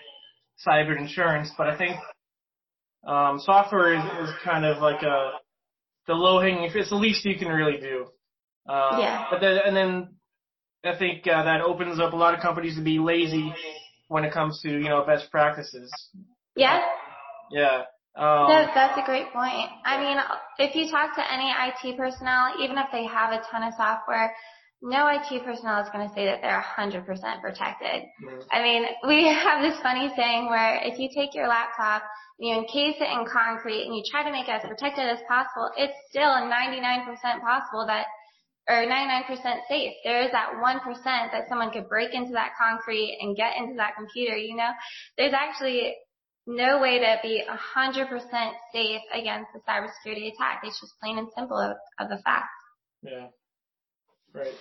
cyber 0.66 0.96
insurance, 0.98 1.50
but 1.56 1.68
I 1.68 1.78
think 1.78 1.96
um, 3.06 3.40
software 3.40 3.94
is, 3.94 4.28
is 4.28 4.34
kind 4.44 4.66
of 4.66 4.82
like 4.82 5.02
a 5.02 5.30
the 6.06 6.12
low 6.12 6.38
hanging. 6.38 6.70
It's 6.74 6.90
the 6.90 6.96
least 6.96 7.24
you 7.24 7.38
can 7.38 7.48
really 7.48 7.78
do. 7.78 8.08
Um, 8.70 9.00
Yeah. 9.00 9.24
But 9.30 9.40
then 9.40 9.58
and 9.64 9.74
then 9.74 10.08
I 10.84 10.98
think 10.98 11.26
uh, 11.26 11.44
that 11.44 11.62
opens 11.62 11.98
up 11.98 12.12
a 12.12 12.16
lot 12.16 12.34
of 12.34 12.40
companies 12.40 12.76
to 12.76 12.82
be 12.82 12.98
lazy 12.98 13.54
when 14.08 14.24
it 14.24 14.34
comes 14.34 14.60
to 14.62 14.68
you 14.68 14.90
know 14.90 15.02
best 15.06 15.30
practices. 15.30 15.90
Yeah. 16.56 16.78
Yeah. 17.50 17.84
Um, 18.16 18.48
No, 18.52 18.66
that's 18.74 18.98
a 18.98 19.06
great 19.06 19.32
point. 19.32 19.70
I 19.86 19.98
mean, 19.98 20.18
if 20.58 20.74
you 20.74 20.90
talk 20.90 21.14
to 21.14 21.32
any 21.32 21.48
IT 21.50 21.96
personnel, 21.96 22.52
even 22.60 22.76
if 22.76 22.88
they 22.92 23.06
have 23.06 23.32
a 23.32 23.40
ton 23.50 23.62
of 23.62 23.72
software, 23.78 24.34
no 24.82 25.08
IT 25.08 25.44
personnel 25.44 25.82
is 25.82 25.88
going 25.92 26.08
to 26.08 26.14
say 26.14 26.24
that 26.24 26.40
they're 26.40 26.64
100% 26.76 27.04
protected. 27.40 28.08
Mm-hmm. 28.24 28.40
I 28.50 28.62
mean, 28.62 28.84
we 29.06 29.28
have 29.28 29.60
this 29.60 29.78
funny 29.80 30.10
saying 30.16 30.48
where 30.48 30.80
if 30.82 30.98
you 30.98 31.10
take 31.14 31.34
your 31.34 31.48
laptop 31.48 32.02
and 32.38 32.48
you 32.48 32.56
encase 32.56 32.96
it 32.96 33.10
in 33.12 33.26
concrete 33.28 33.84
and 33.84 33.94
you 33.94 34.02
try 34.10 34.24
to 34.24 34.32
make 34.32 34.48
it 34.48 34.52
as 34.52 34.62
protected 34.62 35.04
as 35.04 35.18
possible, 35.28 35.70
it's 35.76 35.92
still 36.08 36.32
99% 36.32 37.04
possible 37.44 37.84
that, 37.86 38.06
or 38.68 38.86
99% 38.86 39.28
safe. 39.68 39.92
There 40.04 40.22
is 40.24 40.32
that 40.32 40.56
1% 40.56 41.04
that 41.04 41.48
someone 41.48 41.70
could 41.70 41.88
break 41.88 42.14
into 42.14 42.32
that 42.32 42.52
concrete 42.58 43.18
and 43.20 43.36
get 43.36 43.56
into 43.58 43.74
that 43.76 43.96
computer, 43.96 44.36
you 44.36 44.56
know? 44.56 44.70
There's 45.18 45.34
actually 45.34 45.94
no 46.46 46.80
way 46.80 46.98
to 47.00 47.18
be 47.22 47.44
100% 47.44 48.50
safe 48.72 49.02
against 49.12 49.50
a 49.54 49.60
cybersecurity 49.68 50.32
attack. 50.32 50.62
It's 50.64 50.80
just 50.80 50.98
plain 51.00 51.18
and 51.18 51.28
simple 51.36 51.58
of, 51.58 51.76
of 51.98 52.08
the 52.08 52.22
fact. 52.24 52.48
Yeah. 53.02 53.28
Right. 54.34 54.54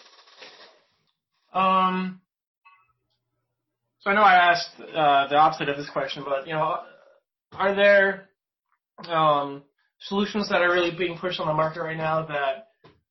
Um, 1.54 2.22
so 4.02 4.12
I 4.12 4.14
know 4.14 4.22
I 4.22 4.36
asked 4.36 4.80
uh, 4.80 5.28
the 5.28 5.36
opposite 5.36 5.70
of 5.70 5.78
this 5.78 5.90
question, 5.90 6.24
but 6.26 6.48
you 6.48 6.54
know, 6.54 6.80
are 7.54 7.76
there 7.76 8.30
um, 9.08 9.64
solutions 10.02 10.50
that 10.50 10.62
are 10.62 10.72
really 10.72 10.96
being 10.96 11.18
pushed 11.18 11.40
on 11.40 11.48
the 11.48 11.54
market 11.54 11.82
right 11.82 11.98
now 11.98 12.26
that 12.26 12.68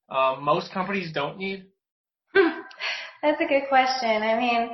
uh, 0.08 0.36
most 0.40 0.72
companies 0.72 1.12
don't 1.12 1.38
need? 1.38 1.66
That's 2.34 3.40
a 3.40 3.46
good 3.46 3.68
question. 3.68 4.22
I 4.22 4.38
mean, 4.38 4.70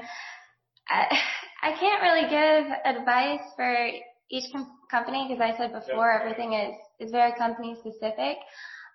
I, 0.89 1.19
I 1.63 1.73
can't 1.79 2.03
really 2.03 2.29
give 2.29 2.73
advice 2.85 3.41
for 3.57 3.89
each 4.31 4.45
com- 4.53 4.79
company 4.91 5.27
because 5.29 5.43
I 5.43 5.57
said 5.57 5.73
before 5.73 6.13
yep. 6.13 6.21
everything 6.21 6.53
is 6.53 6.75
is 7.01 7.11
very 7.11 7.33
company 7.37 7.77
specific. 7.81 8.37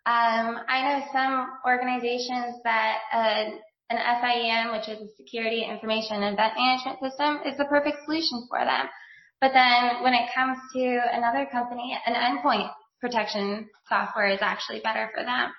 Um, 0.05 0.59
I 0.67 0.81
know 0.81 1.05
some 1.11 1.49
organizations 1.65 2.55
that 2.63 2.97
uh, 3.13 3.51
an 3.89 3.97
SIEM, 3.97 4.71
which 4.71 4.87
is 4.87 5.01
a 5.01 5.15
security 5.15 5.65
information 5.65 6.21
and 6.23 6.33
event 6.33 6.53
management 6.55 6.99
system, 7.01 7.39
is 7.45 7.57
the 7.57 7.65
perfect 7.65 7.97
solution 8.05 8.47
for 8.49 8.59
them. 8.59 8.87
But 9.41 9.51
then 9.53 10.03
when 10.03 10.13
it 10.13 10.29
comes 10.35 10.57
to 10.73 10.99
another 11.11 11.47
company, 11.51 11.97
an 12.05 12.13
endpoint 12.13 12.69
protection 12.99 13.69
software 13.87 14.29
is 14.29 14.39
actually 14.41 14.81
better 14.81 15.09
for 15.15 15.23
them. 15.23 15.51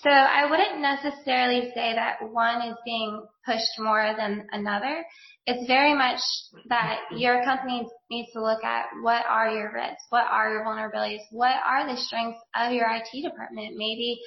So 0.00 0.10
I 0.10 0.48
wouldn't 0.48 0.80
necessarily 0.80 1.70
say 1.74 1.94
that 1.94 2.18
one 2.32 2.62
is 2.62 2.76
being 2.84 3.26
pushed 3.44 3.78
more 3.78 4.14
than 4.16 4.46
another. 4.52 5.04
It's 5.48 5.66
very 5.66 5.94
much 5.94 6.20
that 6.68 6.98
your 7.16 7.42
company 7.42 7.88
needs 8.10 8.28
to 8.34 8.42
look 8.42 8.62
at 8.62 8.84
what 9.00 9.24
are 9.24 9.48
your 9.48 9.72
risks, 9.72 10.04
what 10.10 10.26
are 10.30 10.52
your 10.52 10.62
vulnerabilities, 10.62 11.24
what 11.30 11.56
are 11.64 11.88
the 11.88 11.96
strengths 11.96 12.38
of 12.54 12.72
your 12.72 12.84
IT 12.84 13.08
department. 13.22 13.78
Maybe 13.78 14.20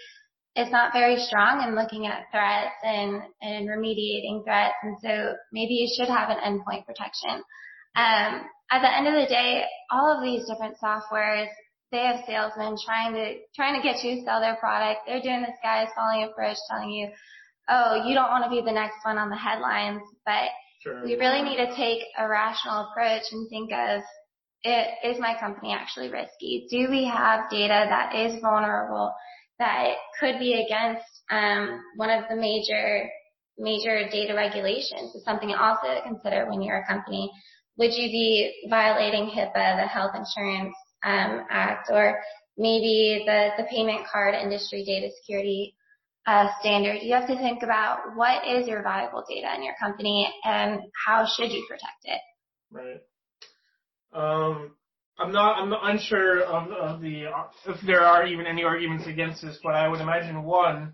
it's 0.55 0.71
not 0.71 0.93
very 0.93 1.17
strong 1.17 1.61
in 1.61 1.75
looking 1.75 2.07
at 2.07 2.25
threats 2.31 2.73
and, 2.83 3.21
and 3.39 3.69
remediating 3.69 4.43
threats, 4.43 4.73
and 4.81 4.97
so 4.99 5.35
maybe 5.53 5.75
you 5.75 5.87
should 5.95 6.09
have 6.09 6.31
an 6.31 6.41
endpoint 6.41 6.87
protection. 6.87 7.43
Um, 7.95 8.41
at 8.71 8.81
the 8.81 8.89
end 8.89 9.05
of 9.05 9.13
the 9.13 9.29
day, 9.29 9.65
all 9.91 10.17
of 10.17 10.23
these 10.23 10.47
different 10.49 10.77
softwares 10.83 11.49
they 11.91 11.99
have 11.99 12.23
salesmen 12.25 12.77
trying 12.83 13.13
to 13.13 13.35
trying 13.53 13.75
to 13.79 13.85
get 13.85 14.01
you 14.01 14.15
to 14.15 14.21
sell 14.23 14.39
their 14.39 14.55
product. 14.55 15.01
They're 15.05 15.21
doing 15.21 15.41
this 15.41 15.59
guy's 15.61 15.89
falling 15.93 16.23
approach 16.23 16.57
telling 16.69 16.89
you, 16.89 17.09
oh, 17.69 18.07
you 18.07 18.15
don't 18.15 18.31
want 18.31 18.45
to 18.45 18.49
be 18.49 18.61
the 18.65 18.71
next 18.71 18.95
one 19.03 19.17
on 19.17 19.29
the 19.29 19.35
headlines, 19.35 20.01
but 20.25 20.49
sure. 20.81 21.03
we 21.03 21.15
really 21.15 21.41
need 21.41 21.57
to 21.57 21.75
take 21.75 22.03
a 22.17 22.27
rational 22.27 22.87
approach 22.89 23.23
and 23.31 23.49
think 23.49 23.71
of 23.71 24.01
it, 24.63 24.87
is 25.03 25.19
my 25.19 25.35
company 25.39 25.73
actually 25.73 26.09
risky? 26.09 26.67
Do 26.69 26.89
we 26.89 27.05
have 27.05 27.49
data 27.49 27.85
that 27.89 28.15
is 28.15 28.39
vulnerable 28.41 29.13
that 29.57 29.93
could 30.19 30.39
be 30.39 30.63
against 30.65 31.05
um, 31.29 31.81
one 31.95 32.09
of 32.09 32.25
the 32.29 32.35
major 32.35 33.09
major 33.57 34.07
data 34.09 34.33
regulations? 34.35 35.15
Is 35.15 35.23
something 35.23 35.51
also 35.53 35.87
to 35.87 36.01
consider 36.03 36.47
when 36.49 36.61
you're 36.61 36.79
a 36.79 36.87
company. 36.87 37.31
Would 37.77 37.93
you 37.93 38.09
be 38.09 38.67
violating 38.69 39.29
HIPAA, 39.29 39.81
the 39.81 39.87
Health 39.87 40.11
Insurance 40.15 40.75
um, 41.03 41.45
Act, 41.49 41.89
or 41.91 42.19
maybe 42.57 43.23
the, 43.25 43.49
the 43.57 43.63
payment 43.63 44.05
card 44.11 44.35
industry 44.35 44.83
data 44.83 45.09
security 45.21 45.73
uh, 46.27 46.47
standard, 46.59 46.99
you 47.01 47.15
have 47.15 47.27
to 47.27 47.35
think 47.35 47.63
about 47.63 48.15
what 48.15 48.47
is 48.47 48.67
your 48.67 48.83
valuable 48.83 49.23
data 49.27 49.47
in 49.55 49.63
your 49.63 49.73
company 49.81 50.31
and 50.43 50.81
how 51.05 51.25
should 51.25 51.51
you 51.51 51.65
protect 51.67 52.03
it. 52.03 52.21
Right. 52.71 53.01
Um, 54.13 54.71
I'm 55.17 55.31
not. 55.31 55.61
I'm 55.61 55.69
not 55.69 55.89
unsure 55.89 56.41
of, 56.41 56.71
of 56.71 57.01
the 57.01 57.25
if 57.67 57.77
there 57.85 58.01
are 58.01 58.25
even 58.25 58.45
any 58.45 58.63
arguments 58.63 59.07
against 59.07 59.41
this, 59.41 59.59
but 59.63 59.75
I 59.75 59.87
would 59.87 60.01
imagine 60.01 60.43
one 60.43 60.93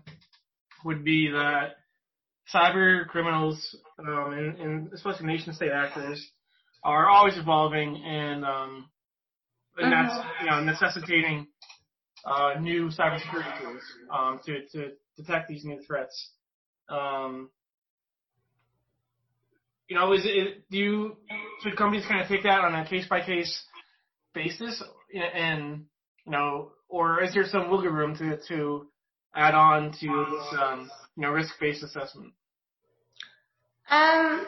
would 0.84 1.04
be 1.04 1.30
that 1.30 1.76
cyber 2.54 3.06
criminals, 3.06 3.76
um, 3.98 4.32
and, 4.32 4.60
and 4.60 4.92
especially 4.92 5.26
nation 5.26 5.52
state 5.54 5.72
actors, 5.72 6.24
are 6.84 7.08
always 7.08 7.36
evolving 7.36 8.02
and 8.04 8.44
um, 8.44 8.88
and 9.76 9.92
that's 9.92 10.12
mm-hmm. 10.12 10.44
you 10.44 10.50
know 10.50 10.64
necessitating 10.64 11.46
uh, 12.28 12.60
new 12.60 12.88
cybersecurity 12.88 13.60
tools 13.60 13.82
um, 14.12 14.40
to 14.44 14.66
to 14.72 14.90
detect 15.16 15.48
these 15.48 15.64
new 15.64 15.80
threats. 15.86 16.30
Um, 16.88 17.50
you 19.88 19.96
know, 19.96 20.12
is 20.12 20.22
it 20.24 20.68
do 20.70 20.76
you 20.76 21.16
should 21.62 21.76
companies 21.76 22.04
kind 22.06 22.20
of 22.20 22.28
take 22.28 22.42
that 22.42 22.60
on 22.60 22.74
a 22.74 22.86
case 22.86 23.06
by 23.08 23.24
case 23.24 23.64
basis, 24.34 24.82
and 25.14 25.84
you 26.26 26.32
know, 26.32 26.72
or 26.88 27.22
is 27.22 27.32
there 27.32 27.44
some 27.46 27.70
wiggle 27.70 27.90
room 27.90 28.14
to 28.16 28.38
to 28.48 28.86
add 29.34 29.54
on 29.54 29.92
to 29.92 30.26
this 30.30 30.60
um, 30.60 30.90
you 31.16 31.22
know 31.22 31.30
risk 31.30 31.54
based 31.58 31.82
assessment? 31.82 32.32
Um, 33.90 34.46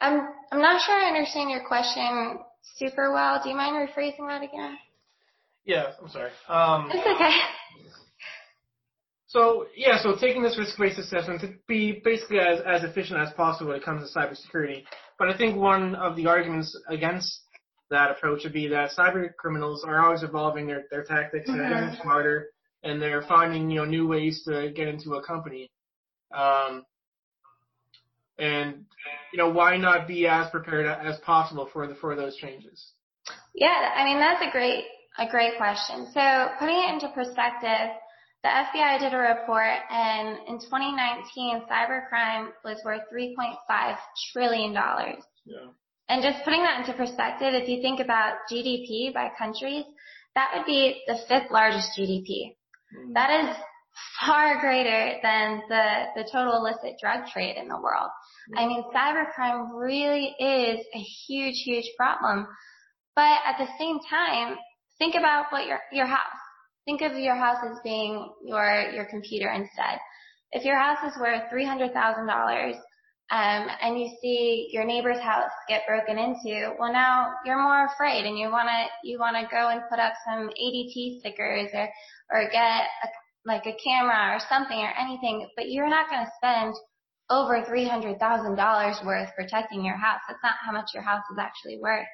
I'm 0.00 0.28
I'm 0.52 0.60
not 0.60 0.82
sure 0.82 0.94
I 0.94 1.08
understand 1.08 1.50
your 1.50 1.66
question 1.66 2.38
super 2.76 3.12
well. 3.12 3.40
Do 3.42 3.48
you 3.48 3.56
mind 3.56 3.88
rephrasing 3.88 4.28
that 4.28 4.42
again? 4.42 4.76
Yeah, 5.64 5.92
I'm 6.00 6.08
sorry. 6.08 6.30
Um, 6.48 6.90
it's 6.92 7.06
okay. 7.06 7.30
So 9.34 9.66
yeah, 9.76 10.00
so 10.00 10.14
taking 10.14 10.44
this 10.44 10.56
risk-based 10.56 10.98
assessment 10.98 11.40
to 11.40 11.54
be 11.66 12.00
basically 12.04 12.38
as, 12.38 12.60
as 12.64 12.84
efficient 12.84 13.18
as 13.18 13.32
possible 13.32 13.72
when 13.72 13.80
it 13.80 13.84
comes 13.84 14.08
to 14.08 14.18
cybersecurity. 14.18 14.84
But 15.18 15.28
I 15.28 15.36
think 15.36 15.56
one 15.56 15.96
of 15.96 16.14
the 16.14 16.28
arguments 16.28 16.78
against 16.88 17.40
that 17.90 18.12
approach 18.12 18.44
would 18.44 18.52
be 18.52 18.68
that 18.68 18.90
cyber 18.96 19.34
criminals 19.34 19.84
are 19.84 20.04
always 20.04 20.22
evolving 20.22 20.68
their, 20.68 20.84
their 20.88 21.02
tactics 21.02 21.48
and 21.48 21.58
mm-hmm. 21.58 21.74
getting 21.74 22.00
smarter, 22.00 22.50
and 22.84 23.02
they're 23.02 23.22
finding 23.22 23.70
you 23.70 23.80
know 23.80 23.84
new 23.84 24.06
ways 24.06 24.44
to 24.46 24.70
get 24.70 24.86
into 24.86 25.14
a 25.14 25.24
company. 25.24 25.68
Um, 26.32 26.84
and 28.38 28.84
you 29.32 29.38
know 29.38 29.50
why 29.50 29.76
not 29.76 30.06
be 30.06 30.28
as 30.28 30.48
prepared 30.50 30.86
as 30.86 31.18
possible 31.20 31.68
for 31.72 31.88
the 31.88 31.96
for 31.96 32.14
those 32.14 32.36
changes? 32.36 32.92
Yeah, 33.52 33.90
I 33.96 34.04
mean 34.04 34.20
that's 34.20 34.42
a 34.46 34.50
great 34.52 34.84
a 35.18 35.28
great 35.28 35.56
question. 35.56 36.06
So 36.12 36.48
putting 36.58 36.76
it 36.76 36.94
into 36.94 37.08
perspective, 37.14 37.94
the 38.42 38.48
FBI 38.48 39.00
did 39.00 39.14
a 39.14 39.18
report 39.18 39.78
and 39.90 40.38
in 40.48 40.58
2019 40.58 41.62
cybercrime 41.70 42.48
was 42.64 42.80
worth 42.84 43.02
3.5 43.12 43.96
trillion 44.32 44.74
dollars. 44.74 45.22
Yeah. 45.46 45.70
And 46.08 46.22
just 46.22 46.44
putting 46.44 46.62
that 46.62 46.80
into 46.80 46.92
perspective, 46.92 47.54
if 47.54 47.68
you 47.68 47.80
think 47.80 48.00
about 48.00 48.34
GDP 48.52 49.14
by 49.14 49.30
countries, 49.38 49.84
that 50.34 50.50
would 50.54 50.66
be 50.66 51.00
the 51.06 51.16
fifth 51.28 51.50
largest 51.50 51.90
GDP. 51.98 52.56
Mm. 52.94 53.14
That 53.14 53.30
is 53.44 53.56
far 54.20 54.60
greater 54.60 55.18
than 55.22 55.62
the, 55.68 56.04
the 56.16 56.28
total 56.30 56.56
illicit 56.56 56.96
drug 57.00 57.26
trade 57.32 57.56
in 57.56 57.68
the 57.68 57.80
world. 57.80 58.10
I 58.56 58.66
mean, 58.66 58.84
cybercrime 58.94 59.70
really 59.74 60.34
is 60.38 60.84
a 60.94 60.98
huge, 60.98 61.62
huge 61.64 61.88
problem. 61.96 62.46
But 63.16 63.38
at 63.46 63.56
the 63.58 63.68
same 63.78 63.98
time, 64.10 64.56
think 64.98 65.14
about 65.14 65.46
what 65.50 65.66
your, 65.66 65.78
your 65.92 66.06
house. 66.06 66.20
Think 66.84 67.00
of 67.00 67.16
your 67.16 67.36
house 67.36 67.58
as 67.64 67.78
being 67.82 68.30
your, 68.44 68.90
your 68.92 69.06
computer 69.06 69.50
instead. 69.50 69.98
If 70.52 70.64
your 70.64 70.78
house 70.78 70.98
is 71.10 71.18
worth 71.18 71.42
$300,000, 71.52 72.74
um, 73.30 73.68
and 73.80 73.98
you 73.98 74.10
see 74.20 74.68
your 74.70 74.84
neighbor's 74.84 75.18
house 75.18 75.50
get 75.66 75.86
broken 75.88 76.18
into, 76.18 76.74
well 76.78 76.92
now 76.92 77.32
you're 77.46 77.60
more 77.60 77.86
afraid 77.86 78.26
and 78.26 78.38
you 78.38 78.50
wanna, 78.50 78.84
you 79.02 79.18
wanna 79.18 79.48
go 79.50 79.70
and 79.70 79.80
put 79.90 79.98
up 79.98 80.12
some 80.26 80.50
ADT 80.50 81.20
stickers 81.20 81.70
or, 81.72 81.88
or 82.30 82.50
get 82.50 82.84
a 83.02 83.08
like 83.44 83.66
a 83.66 83.76
camera 83.82 84.34
or 84.34 84.40
something 84.48 84.78
or 84.78 84.92
anything, 84.98 85.48
but 85.56 85.68
you're 85.68 85.88
not 85.88 86.08
to 86.08 86.26
spend 86.36 86.74
over 87.30 87.62
$300,000 87.62 89.06
worth 89.06 89.28
protecting 89.34 89.84
your 89.84 89.96
house. 89.96 90.20
That's 90.28 90.42
not 90.42 90.54
how 90.64 90.72
much 90.72 90.90
your 90.94 91.02
house 91.02 91.22
is 91.30 91.38
actually 91.38 91.78
worth. 91.80 92.06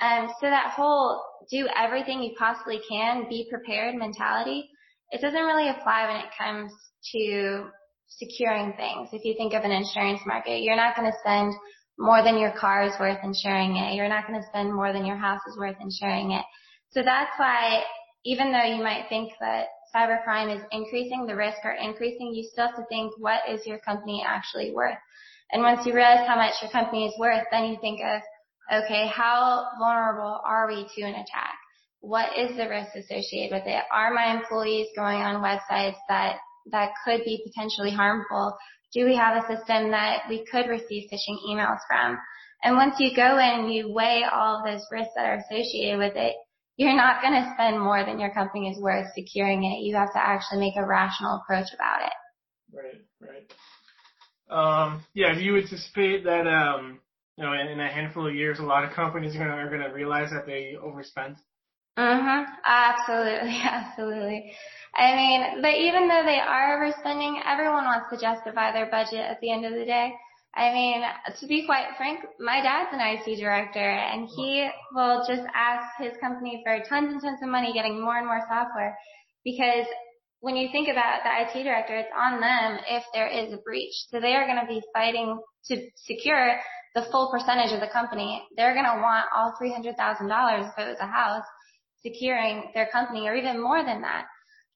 And 0.00 0.28
so 0.40 0.46
that 0.50 0.72
whole 0.72 1.22
do 1.50 1.68
everything 1.76 2.22
you 2.22 2.34
possibly 2.38 2.80
can, 2.88 3.28
be 3.28 3.46
prepared 3.50 3.94
mentality, 3.94 4.68
it 5.10 5.20
doesn't 5.20 5.44
really 5.44 5.68
apply 5.68 6.06
when 6.06 6.16
it 6.16 6.30
comes 6.36 6.72
to 7.12 7.66
securing 8.08 8.72
things. 8.74 9.10
If 9.12 9.24
you 9.24 9.34
think 9.36 9.54
of 9.54 9.62
an 9.62 9.70
insurance 9.70 10.20
market, 10.26 10.62
you're 10.62 10.76
not 10.76 10.96
going 10.96 11.10
to 11.10 11.18
spend 11.20 11.54
more 11.98 12.22
than 12.22 12.38
your 12.38 12.52
car 12.52 12.84
is 12.84 12.92
worth 12.98 13.18
insuring 13.22 13.76
it. 13.76 13.94
You're 13.94 14.08
not 14.08 14.26
going 14.26 14.40
to 14.40 14.46
spend 14.48 14.74
more 14.74 14.92
than 14.92 15.06
your 15.06 15.16
house 15.16 15.40
is 15.48 15.56
worth 15.56 15.76
insuring 15.80 16.32
it. 16.32 16.44
So 16.90 17.02
that's 17.02 17.30
why 17.36 17.82
even 18.24 18.52
though 18.52 18.64
you 18.64 18.82
might 18.82 19.06
think 19.08 19.32
that 19.40 19.66
cybercrime 19.94 20.54
is 20.54 20.62
increasing, 20.72 21.26
the 21.26 21.36
risks 21.36 21.60
are 21.64 21.76
increasing, 21.76 22.34
you 22.34 22.48
still 22.50 22.66
have 22.66 22.76
to 22.76 22.84
think 22.88 23.12
what 23.18 23.40
is 23.48 23.66
your 23.66 23.78
company 23.78 24.24
actually 24.26 24.72
worth? 24.74 24.98
And 25.52 25.62
once 25.62 25.86
you 25.86 25.94
realize 25.94 26.26
how 26.26 26.36
much 26.36 26.54
your 26.62 26.70
company 26.70 27.06
is 27.06 27.14
worth, 27.18 27.44
then 27.52 27.66
you 27.66 27.76
think 27.80 28.00
of, 28.04 28.22
okay, 28.72 29.06
how 29.08 29.68
vulnerable 29.78 30.40
are 30.44 30.66
we 30.68 30.86
to 30.94 31.02
an 31.02 31.14
attack? 31.14 31.54
What 32.00 32.36
is 32.36 32.56
the 32.56 32.68
risk 32.68 32.94
associated 32.94 33.54
with 33.56 33.66
it? 33.66 33.82
Are 33.92 34.12
my 34.12 34.34
employees 34.34 34.88
going 34.96 35.20
on 35.20 35.42
websites 35.42 35.96
that, 36.08 36.36
that 36.70 36.90
could 37.04 37.24
be 37.24 37.42
potentially 37.46 37.90
harmful? 37.90 38.56
Do 38.92 39.06
we 39.06 39.16
have 39.16 39.42
a 39.42 39.46
system 39.46 39.90
that 39.90 40.24
we 40.28 40.44
could 40.50 40.68
receive 40.68 41.08
phishing 41.10 41.38
emails 41.48 41.78
from? 41.88 42.18
And 42.62 42.76
once 42.76 42.96
you 42.98 43.14
go 43.14 43.38
in 43.38 43.64
and 43.64 43.74
you 43.74 43.92
weigh 43.92 44.24
all 44.30 44.58
of 44.58 44.64
those 44.64 44.86
risks 44.90 45.12
that 45.16 45.26
are 45.26 45.42
associated 45.50 45.98
with 45.98 46.14
it, 46.16 46.34
you're 46.76 46.96
not 46.96 47.22
going 47.22 47.34
to 47.34 47.52
spend 47.54 47.80
more 47.80 48.04
than 48.04 48.18
your 48.18 48.32
company 48.32 48.68
is 48.68 48.80
worth 48.80 49.06
securing 49.14 49.64
it. 49.64 49.84
You 49.84 49.96
have 49.96 50.12
to 50.12 50.18
actually 50.18 50.60
make 50.60 50.74
a 50.76 50.86
rational 50.86 51.40
approach 51.42 51.68
about 51.74 52.02
it. 52.02 52.12
Right, 52.72 53.02
right. 53.20 53.52
Um, 54.50 55.04
yeah, 55.14 55.34
do 55.34 55.40
you 55.40 55.56
anticipate 55.56 56.24
that, 56.24 56.46
um, 56.46 57.00
you 57.36 57.44
know, 57.44 57.52
in, 57.52 57.80
a 57.80 57.88
handful 57.88 58.26
of 58.26 58.34
years, 58.34 58.58
a 58.58 58.62
lot 58.62 58.84
of 58.84 58.92
companies 58.92 59.34
are 59.36 59.68
going 59.68 59.80
to, 59.80 59.86
are 59.86 59.88
to 59.88 59.94
realize 59.94 60.30
that 60.30 60.46
they 60.46 60.76
overspent? 60.80 61.38
Mm-hmm. 61.98 62.52
Absolutely, 62.64 63.60
absolutely. 63.64 64.52
I 64.94 65.14
mean, 65.16 65.62
but 65.62 65.74
even 65.74 66.08
though 66.08 66.22
they 66.24 66.38
are 66.38 66.78
overspending, 66.78 67.40
everyone 67.44 67.84
wants 67.84 68.06
to 68.10 68.20
justify 68.20 68.72
their 68.72 68.90
budget 68.90 69.20
at 69.20 69.40
the 69.40 69.50
end 69.50 69.64
of 69.64 69.72
the 69.72 69.84
day. 69.84 70.12
I 70.56 70.72
mean, 70.72 71.02
to 71.40 71.46
be 71.48 71.66
quite 71.66 71.96
frank, 71.96 72.20
my 72.38 72.60
dad's 72.62 72.90
an 72.92 73.00
IT 73.00 73.40
director 73.40 73.90
and 73.90 74.28
he 74.36 74.68
will 74.94 75.24
just 75.26 75.42
ask 75.52 75.84
his 75.98 76.12
company 76.20 76.62
for 76.64 76.78
tons 76.88 77.12
and 77.12 77.20
tons 77.20 77.40
of 77.42 77.48
money 77.48 77.72
getting 77.72 78.00
more 78.00 78.16
and 78.16 78.26
more 78.26 78.40
software 78.48 78.96
because 79.44 79.86
when 80.38 80.54
you 80.56 80.68
think 80.70 80.88
about 80.88 81.24
the 81.24 81.30
IT 81.42 81.64
director, 81.64 81.96
it's 81.96 82.12
on 82.16 82.40
them 82.40 82.78
if 82.88 83.02
there 83.12 83.26
is 83.26 83.52
a 83.52 83.56
breach. 83.56 83.94
So 84.10 84.20
they 84.20 84.34
are 84.34 84.46
going 84.46 84.60
to 84.60 84.66
be 84.68 84.80
fighting 84.92 85.40
to 85.66 85.88
secure 85.96 86.60
the 86.94 87.06
full 87.10 87.30
percentage 87.30 87.72
of 87.72 87.80
the 87.80 87.92
company. 87.92 88.42
They're 88.56 88.74
going 88.74 88.86
to 88.86 89.02
want 89.02 89.26
all 89.34 89.54
$300,000 89.60 89.94
if 89.94 90.78
it 90.78 90.88
was 90.88 90.98
a 91.00 91.06
house 91.06 91.44
securing 92.02 92.70
their 92.74 92.88
company 92.92 93.26
or 93.28 93.34
even 93.34 93.62
more 93.62 93.84
than 93.84 94.02
that. 94.02 94.26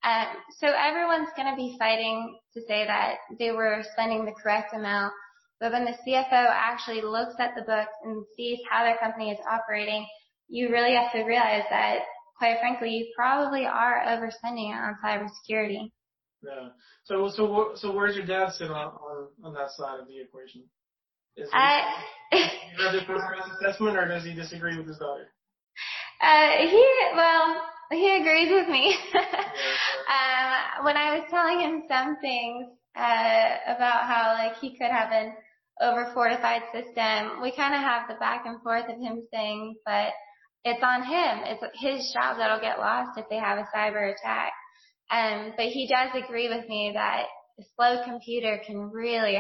Um, 0.05 0.37
so 0.59 0.69
everyone's 0.69 1.29
going 1.37 1.51
to 1.51 1.57
be 1.57 1.77
fighting 1.79 2.39
to 2.55 2.61
say 2.63 2.87
that 2.87 3.17
they 3.39 3.51
were 3.51 3.83
spending 3.93 4.25
the 4.25 4.33
correct 4.33 4.75
amount 4.75 5.13
but 5.61 5.73
when 5.73 5.85
the 5.85 5.97
CFO 6.07 6.47
actually 6.51 7.03
looks 7.03 7.35
at 7.41 7.55
the 7.57 7.63
books 7.63 7.93
and 8.05 8.25
sees 8.37 8.59
how 8.71 8.85
their 8.85 8.97
company 8.99 9.31
is 9.31 9.39
operating, 9.51 10.07
you 10.49 10.71
really 10.71 10.95
have 10.95 11.13
to 11.13 11.25
realize 11.25 11.65
that, 11.71 12.01
quite 12.39 12.59
frankly, 12.61 12.91
you 12.91 13.13
probably 13.17 13.67
are 13.67 14.05
overspending 14.07 14.71
on 14.71 14.97
cybersecurity. 15.05 15.91
Yeah. 16.43 16.69
So, 17.05 17.29
so, 17.29 17.73
so 17.75 17.93
where's 17.93 18.15
your 18.15 18.25
dad 18.25 18.53
sit 18.53 18.71
on, 18.71 18.87
on, 18.87 19.29
on 19.43 19.55
that 19.55 19.71
side 19.71 19.99
of 19.99 20.07
the 20.07 20.21
equation? 20.21 20.63
Is 21.39 21.49
I, 21.53 21.83
he, 22.33 22.45
assessment 23.61 23.97
or 23.97 24.09
does 24.09 24.25
he 24.25 24.35
disagree 24.35 24.77
with 24.77 24.89
his 24.89 24.99
daughter? 24.99 25.29
Uh, 26.21 26.69
he, 26.69 26.85
well, 27.15 27.63
he 27.93 28.17
agrees 28.17 28.51
with 28.51 28.69
me. 28.69 28.97
um, 29.15 30.85
when 30.85 30.97
I 30.97 31.17
was 31.19 31.27
telling 31.31 31.61
him 31.61 31.85
some 31.89 32.17
things, 32.21 32.67
uh, 32.99 33.77
about 33.77 34.11
how 34.11 34.35
like 34.35 34.59
he 34.59 34.77
could 34.77 34.91
have 34.91 35.13
an 35.13 35.33
over 35.81 36.11
fortified 36.13 36.63
system. 36.73 37.41
We 37.41 37.55
kind 37.55 37.75
of 37.75 37.81
have 37.81 38.09
the 38.09 38.19
back 38.19 38.45
and 38.45 38.61
forth 38.63 38.91
of 38.91 38.99
him 38.99 39.23
saying, 39.33 39.77
but 39.87 40.11
it's 40.65 40.83
on 40.83 41.05
him. 41.05 41.45
It's 41.47 41.63
his 41.79 42.13
job 42.13 42.37
that'll 42.37 42.61
get 42.61 42.81
lost 42.81 43.17
if 43.17 43.27
they 43.31 43.37
have 43.37 43.59
a 43.59 43.69
cyber 43.75 44.13
attack. 44.13 44.53
Um, 45.11 45.53
but 45.57 45.67
he 45.67 45.87
does 45.89 46.11
agree 46.15 46.49
with 46.49 46.69
me 46.69 46.91
that 46.95 47.27
a 47.59 47.63
slow 47.77 48.03
computer 48.05 48.61
can 48.67 48.91
really 48.91 49.37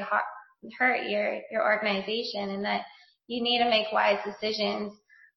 hurt 0.78 1.08
your, 1.08 1.40
your 1.50 1.62
organization 1.62 2.50
and 2.50 2.64
that 2.64 2.82
you 3.26 3.42
need 3.42 3.58
to 3.58 3.70
make 3.70 3.92
wise 3.92 4.18
decisions. 4.24 4.92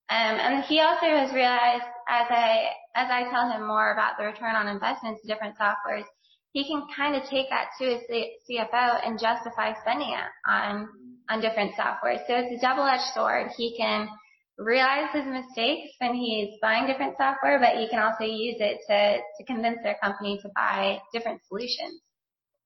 Um, 0.10 0.36
and 0.40 0.64
he 0.66 0.80
also 0.80 1.06
has 1.06 1.34
realized 1.34 1.84
as 2.10 2.28
I, 2.30 2.68
as 2.96 3.08
I 3.10 3.30
tell 3.30 3.50
him 3.50 3.68
more 3.68 3.94
about 3.94 4.18
the 4.18 4.26
return 4.26 4.56
on 4.56 4.68
investments 4.68 5.22
to 5.22 5.28
different 5.28 5.56
softwares, 5.58 6.06
he 6.54 6.68
can 6.68 6.86
kind 6.96 7.16
of 7.16 7.24
take 7.30 7.50
that 7.50 7.70
to 7.80 7.86
his 7.86 8.02
CFO 8.50 9.08
and 9.08 9.20
justify 9.20 9.74
spending 9.82 10.10
it 10.10 10.52
on 10.52 10.90
on 11.30 11.40
different 11.40 11.74
software. 11.78 12.18
So 12.28 12.36
it's 12.36 12.62
a 12.62 12.68
double-edged 12.68 13.14
sword. 13.14 13.52
He 13.56 13.78
can 13.78 14.10
realize 14.58 15.08
his 15.14 15.26
mistakes 15.26 15.94
when 16.00 16.14
he's 16.14 16.60
buying 16.62 16.88
different 16.88 17.16
software, 17.18 17.58
but 17.58 17.78
he 17.78 17.88
can 17.88 18.00
also 18.00 18.26
use 18.26 18.58
it 18.60 18.80
to 18.88 19.22
to 19.38 19.46
convince 19.46 19.80
their 19.82 19.96
company 20.04 20.40
to 20.42 20.50
buy 20.56 21.00
different 21.14 21.42
solutions. 21.48 22.02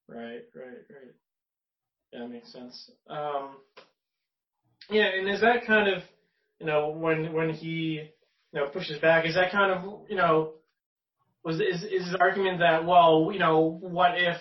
Right, 0.07 0.41
right, 0.55 0.81
right. 0.89 1.13
That 2.17 2.27
makes 2.29 2.51
sense. 2.51 2.91
Um, 3.09 3.57
yeah, 4.89 5.09
and 5.17 5.29
is 5.29 5.41
that 5.41 5.65
kind 5.65 5.93
of 5.93 6.03
you 6.59 6.65
know 6.65 6.89
when 6.89 7.33
when 7.33 7.49
he 7.49 8.09
you 8.53 8.59
know 8.59 8.67
pushes 8.67 8.99
back? 8.99 9.25
Is 9.25 9.35
that 9.35 9.51
kind 9.51 9.71
of 9.71 10.09
you 10.09 10.15
know 10.15 10.53
was 11.45 11.61
is 11.61 11.83
is 11.83 12.07
his 12.07 12.15
argument 12.19 12.59
that 12.59 12.85
well 12.85 13.29
you 13.31 13.39
know 13.39 13.77
what 13.81 14.11
if 14.15 14.37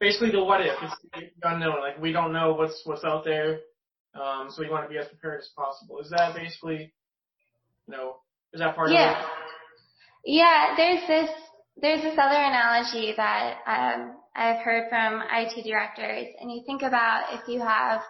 basically 0.00 0.32
the 0.32 0.42
what 0.42 0.60
if 0.60 0.76
it's 0.82 1.32
unknown 1.42 1.80
like 1.80 1.98
we 2.02 2.12
don't 2.12 2.32
know 2.32 2.52
what's 2.54 2.82
what's 2.84 3.04
out 3.04 3.24
there 3.24 3.60
um, 4.14 4.48
so 4.50 4.62
we 4.62 4.68
want 4.68 4.84
to 4.84 4.90
be 4.90 4.98
as 4.98 5.06
prepared 5.06 5.40
as 5.40 5.48
possible 5.56 6.00
is 6.00 6.10
that 6.10 6.34
basically 6.34 6.92
you 7.86 7.96
know 7.96 8.16
is 8.52 8.60
that 8.60 8.74
part 8.74 8.90
yeah. 8.90 9.12
of 9.12 9.24
it 9.24 9.30
yeah 10.24 10.74
there's 10.76 11.06
this 11.06 11.30
there's 11.80 12.02
this 12.02 12.18
other 12.18 12.36
analogy 12.36 13.14
that 13.16 13.58
um, 13.66 14.16
I've 14.38 14.62
heard 14.64 14.88
from 14.88 15.22
IT 15.32 15.64
directors 15.64 16.28
and 16.40 16.50
you 16.50 16.62
think 16.64 16.82
about 16.82 17.24
if 17.32 17.48
you 17.48 17.60
have 17.60 18.00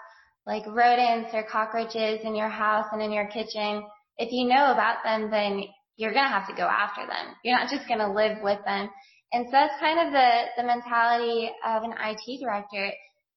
like 0.47 0.67
rodents 0.67 1.31
or 1.33 1.43
cockroaches 1.43 2.21
in 2.23 2.37
your 2.37 2.49
house 2.49 2.87
and 2.93 3.03
in 3.03 3.12
your 3.12 3.27
kitchen 3.29 3.83
if 4.19 4.31
you 4.31 4.47
know 4.47 4.73
about 4.73 5.03
them 5.05 5.31
then 5.31 5.64
you're 5.99 6.14
going 6.14 6.25
to 6.25 6.33
have 6.33 6.47
to 6.47 6.55
go 6.55 6.64
after 6.64 7.03
them. 7.05 7.35
You're 7.43 7.59
not 7.59 7.69
just 7.69 7.88
going 7.88 7.99
to 8.01 8.11
live 8.11 8.38
with 8.41 8.59
them. 8.64 8.88
And 9.33 9.45
so 9.47 9.53
that's 9.53 9.75
kind 9.81 9.99
of 9.99 10.12
the, 10.14 10.31
the 10.57 10.64
mentality 10.64 11.51
of 11.67 11.83
an 11.83 11.93
IT 11.93 12.41
director. 12.41 12.91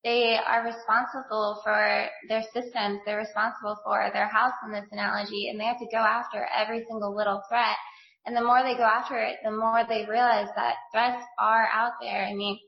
They 0.04 0.38
are 0.38 0.64
responsible 0.64 1.60
for 1.64 2.08
their 2.30 2.44
systems. 2.54 3.02
They're 3.06 3.18
responsible 3.18 3.78
for 3.84 4.10
their 4.14 4.30
house 4.30 4.54
in 4.66 4.72
this 4.72 4.86
analogy 4.92 5.50
and 5.50 5.60
they 5.60 5.66
have 5.66 5.80
to 5.80 5.90
go 5.92 5.98
after 5.98 6.48
every 6.56 6.86
single 6.88 7.16
little 7.16 7.42
threat. 7.50 7.76
And 8.26 8.38
the 8.38 8.46
more 8.46 8.62
they 8.64 8.78
go 8.78 8.86
after 8.86 9.18
it, 9.18 9.38
the 9.44 9.52
more 9.52 9.82
they 9.90 10.06
realize 10.06 10.50
that 10.56 10.76
threats 10.94 11.24
are 11.40 11.68
out 11.74 11.94
there. 12.00 12.24
I 12.24 12.34
mean, 12.34 12.60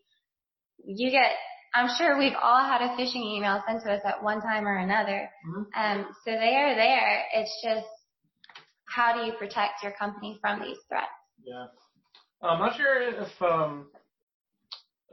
you 0.86 1.12
get, 1.12 1.32
I'm 1.74 1.90
sure 1.98 2.18
we've 2.18 2.38
all 2.42 2.64
had 2.64 2.82
a 2.82 2.90
phishing 2.96 3.24
email 3.36 3.62
sent 3.68 3.84
to 3.84 3.94
us 3.94 4.02
at 4.06 4.24
one 4.24 4.42
time 4.42 4.68
or 4.68 4.78
another. 4.78 5.30
Mm-hmm. 5.48 5.82
Um, 5.82 6.08
so 6.26 6.32
they 6.32 6.56
are 6.56 6.76
there. 6.76 7.24
It's 7.34 7.62
just 7.64 7.88
how 8.86 9.14
do 9.16 9.26
you 9.26 9.34
protect 9.34 9.82
your 9.82 9.94
company 9.94 10.38
from 10.42 10.62
these 10.62 10.78
threats? 10.88 11.08
Yeah. 11.44 11.66
I'm 12.42 12.60
not 12.60 12.76
sure 12.76 13.24
if 13.24 13.42
um, 13.42 13.88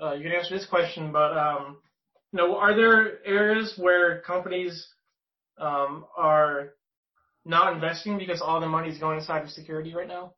uh, 0.03 0.15
you 0.15 0.23
can 0.23 0.33
answer 0.33 0.57
this 0.57 0.67
question, 0.67 1.13
but 1.13 1.37
um, 1.37 1.79
you 2.33 2.39
know, 2.39 2.57
are 2.57 2.75
there 2.75 3.25
areas 3.25 3.75
where 3.77 4.21
companies 4.23 4.89
um, 5.59 6.05
are 6.17 6.75
not 7.45 7.73
investing 7.75 8.19
because 8.19 8.41
all 8.41 8.61
the 8.61 8.69
money 8.69 8.89
is 8.89 8.99
going 8.99 9.21
to 9.21 9.27
cybersecurity 9.27 9.95
right 9.95 10.09
now? 10.09 10.35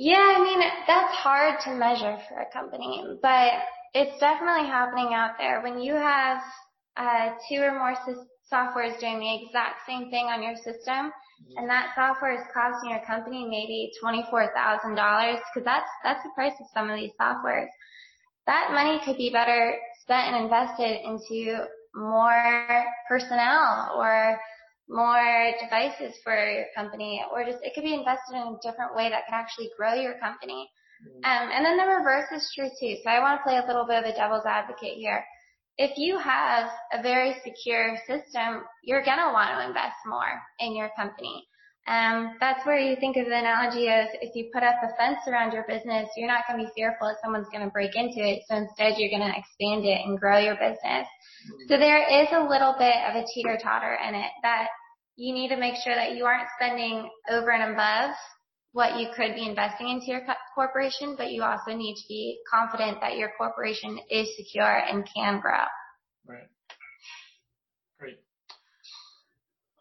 Yeah, 0.00 0.16
I 0.16 0.40
mean 0.42 0.60
that's 0.86 1.12
hard 1.12 1.60
to 1.64 1.74
measure 1.74 2.16
for 2.26 2.40
a 2.40 2.50
company, 2.50 3.04
but 3.20 3.52
it's 3.92 4.18
definitely 4.18 4.66
happening 4.66 5.12
out 5.12 5.32
there. 5.36 5.60
When 5.60 5.78
you 5.78 5.92
have 5.92 6.40
uh, 6.96 7.36
two 7.46 7.60
or 7.60 7.76
more 7.76 7.94
software 8.48 8.84
is 8.84 8.96
doing 8.98 9.20
the 9.20 9.44
exact 9.44 9.84
same 9.86 10.08
thing 10.08 10.24
on 10.32 10.42
your 10.42 10.56
system, 10.56 11.12
and 11.56 11.68
that 11.68 11.92
software 11.94 12.32
is 12.32 12.40
costing 12.54 12.90
your 12.90 13.04
company 13.04 13.44
maybe 13.44 13.92
$24,000 14.02 15.36
because 15.36 15.64
that's, 15.64 15.90
that's 16.02 16.22
the 16.22 16.30
price 16.34 16.54
of 16.60 16.66
some 16.72 16.88
of 16.88 16.96
these 16.96 17.12
softwares. 17.20 17.68
That 18.46 18.70
money 18.72 19.00
could 19.04 19.18
be 19.18 19.28
better 19.30 19.76
spent 20.00 20.34
and 20.34 20.44
invested 20.44 21.00
into 21.04 21.66
more 21.94 22.84
personnel 23.06 23.92
or 23.96 24.40
more 24.90 25.54
devices 25.62 26.18
for 26.22 26.34
your 26.34 26.66
company 26.76 27.22
or 27.32 27.44
just 27.44 27.62
it 27.62 27.72
could 27.74 27.84
be 27.84 27.94
invested 27.94 28.34
in 28.34 28.42
a 28.42 28.58
different 28.60 28.94
way 28.94 29.08
that 29.08 29.24
can 29.24 29.38
actually 29.38 29.70
grow 29.78 29.94
your 29.94 30.18
company. 30.18 30.68
Mm-hmm. 31.00 31.24
Um, 31.24 31.46
and 31.54 31.64
then 31.64 31.78
the 31.78 31.86
reverse 31.86 32.28
is 32.34 32.50
true 32.54 32.68
too. 32.68 32.96
So 33.02 33.08
I 33.08 33.20
want 33.20 33.40
to 33.40 33.44
play 33.46 33.56
a 33.56 33.66
little 33.66 33.86
bit 33.86 34.02
of 34.02 34.04
a 34.04 34.12
devil's 34.12 34.44
advocate 34.44 34.98
here 34.98 35.24
if 35.80 35.96
you 35.96 36.18
have 36.18 36.68
a 36.92 37.00
very 37.02 37.34
secure 37.42 37.96
system, 38.06 38.68
you're 38.84 39.02
going 39.02 39.16
to 39.16 39.32
want 39.32 39.48
to 39.48 39.66
invest 39.66 39.96
more 40.04 40.28
in 40.58 40.76
your 40.76 40.90
company. 40.94 41.48
Um, 41.88 42.36
that's 42.38 42.64
where 42.66 42.78
you 42.78 42.96
think 43.00 43.16
of 43.16 43.24
the 43.24 43.38
analogy 43.38 43.88
of 43.88 44.12
if 44.20 44.36
you 44.36 44.50
put 44.52 44.62
up 44.62 44.76
a 44.84 44.92
fence 45.00 45.24
around 45.26 45.52
your 45.52 45.64
business, 45.66 46.10
you're 46.16 46.28
not 46.28 46.44
going 46.46 46.60
to 46.60 46.66
be 46.66 46.72
fearful 46.76 47.08
that 47.08 47.16
someone's 47.24 47.48
going 47.50 47.64
to 47.64 47.72
break 47.72 47.96
into 47.96 48.20
it. 48.20 48.42
So 48.46 48.56
instead, 48.56 49.00
you're 49.00 49.08
going 49.08 49.24
to 49.24 49.32
expand 49.32 49.88
it 49.88 50.04
and 50.04 50.20
grow 50.20 50.36
your 50.36 50.60
business. 50.60 51.08
So 51.66 51.80
there 51.80 52.04
is 52.04 52.28
a 52.30 52.44
little 52.44 52.76
bit 52.76 53.00
of 53.08 53.16
a 53.16 53.24
teeter 53.32 53.56
totter 53.56 53.96
in 54.06 54.14
it 54.14 54.30
that 54.44 54.68
you 55.20 55.34
need 55.34 55.48
to 55.48 55.56
make 55.56 55.74
sure 55.84 55.94
that 55.94 56.16
you 56.16 56.24
aren't 56.24 56.48
spending 56.56 57.06
over 57.30 57.50
and 57.50 57.74
above 57.74 58.16
what 58.72 58.98
you 58.98 59.08
could 59.14 59.34
be 59.34 59.46
investing 59.46 59.90
into 59.90 60.06
your 60.06 60.22
corporation, 60.54 61.14
but 61.18 61.30
you 61.30 61.42
also 61.42 61.76
need 61.76 61.94
to 61.94 62.04
be 62.08 62.38
confident 62.50 62.98
that 63.02 63.18
your 63.18 63.30
corporation 63.36 63.98
is 64.10 64.34
secure 64.36 64.78
and 64.90 65.06
can 65.14 65.40
grow. 65.40 65.64
Right. 66.26 66.48
Great. 67.98 68.18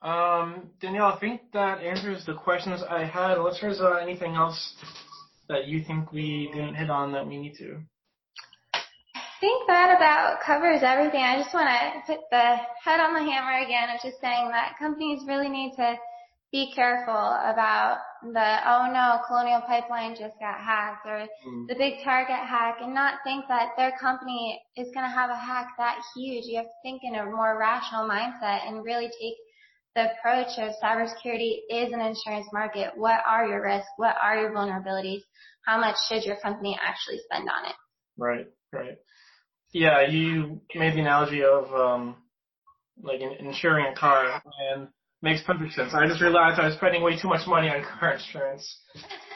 Um, 0.01 0.71
Danielle, 0.81 1.13
I 1.13 1.19
think 1.19 1.41
that 1.53 1.81
answers 1.81 2.25
the 2.25 2.33
questions 2.33 2.81
I 2.89 3.05
had. 3.05 3.37
Unless 3.37 3.61
there's 3.61 3.79
uh, 3.79 3.93
anything 3.93 4.35
else 4.35 4.73
that 5.47 5.67
you 5.67 5.85
think 5.85 6.11
we 6.11 6.49
didn't 6.53 6.75
hit 6.75 6.89
on 6.89 7.13
that 7.13 7.25
we 7.25 7.37
need 7.37 7.55
to. 7.59 7.77
I 9.39 9.47
think 9.47 9.67
that 9.67 9.95
about 9.95 10.41
covers 10.45 10.83
everything. 10.83 11.23
I 11.23 11.39
just 11.39 11.53
want 11.53 11.69
to 11.71 12.03
put 12.11 12.19
the 12.29 12.59
head 12.83 12.99
on 12.99 13.13
the 13.13 13.23
hammer 13.23 13.63
again 13.63 13.87
of 13.87 14.01
just 14.03 14.19
saying 14.19 14.51
that 14.51 14.75
companies 14.77 15.23
really 15.25 15.47
need 15.47 15.75
to 15.77 15.95
be 16.51 16.73
careful 16.75 17.15
about 17.15 17.99
the, 18.21 18.57
oh 18.67 18.91
no, 18.91 19.23
Colonial 19.27 19.61
Pipeline 19.61 20.11
just 20.19 20.35
got 20.43 20.59
hacked 20.59 21.05
or 21.05 21.23
Mm. 21.47 21.67
the 21.69 21.75
big 21.75 22.03
target 22.03 22.35
hack 22.35 22.79
and 22.81 22.93
not 22.93 23.23
think 23.23 23.47
that 23.47 23.71
their 23.77 23.93
company 23.97 24.61
is 24.75 24.91
going 24.93 25.07
to 25.07 25.15
have 25.15 25.29
a 25.29 25.39
hack 25.39 25.69
that 25.77 26.01
huge. 26.17 26.43
You 26.43 26.57
have 26.57 26.65
to 26.65 26.81
think 26.83 26.99
in 27.05 27.15
a 27.15 27.23
more 27.23 27.57
rational 27.57 28.09
mindset 28.09 28.67
and 28.67 28.83
really 28.83 29.07
take 29.07 29.37
the 29.95 30.11
approach 30.11 30.59
of 30.59 30.75
cybersecurity 30.83 31.59
is 31.71 31.93
an 31.93 32.01
insurance 32.01 32.47
market. 32.51 32.91
What 32.97 33.21
are 33.25 33.47
your 33.47 33.63
risks? 33.63 33.87
What 33.95 34.17
are 34.21 34.35
your 34.37 34.51
vulnerabilities? 34.51 35.21
How 35.65 35.79
much 35.79 35.95
should 36.09 36.25
your 36.25 36.35
company 36.41 36.77
actually 36.83 37.19
spend 37.23 37.47
on 37.47 37.69
it? 37.69 37.75
Right, 38.17 38.47
right. 38.73 38.97
Yeah, 39.71 40.07
you 40.07 40.61
made 40.75 40.95
the 40.95 41.01
analogy 41.01 41.43
of 41.43 41.71
um, 41.73 42.15
like 43.01 43.21
insuring 43.21 43.85
a 43.91 43.95
car, 43.95 44.41
and 44.73 44.87
makes 45.21 45.41
perfect 45.43 45.73
sense. 45.73 45.93
I 45.93 46.07
just 46.07 46.21
realized 46.21 46.59
I 46.59 46.65
was 46.65 46.75
spending 46.75 47.03
way 47.03 47.19
too 47.19 47.27
much 47.27 47.47
money 47.47 47.69
on 47.69 47.83
car 47.99 48.13
insurance, 48.13 48.79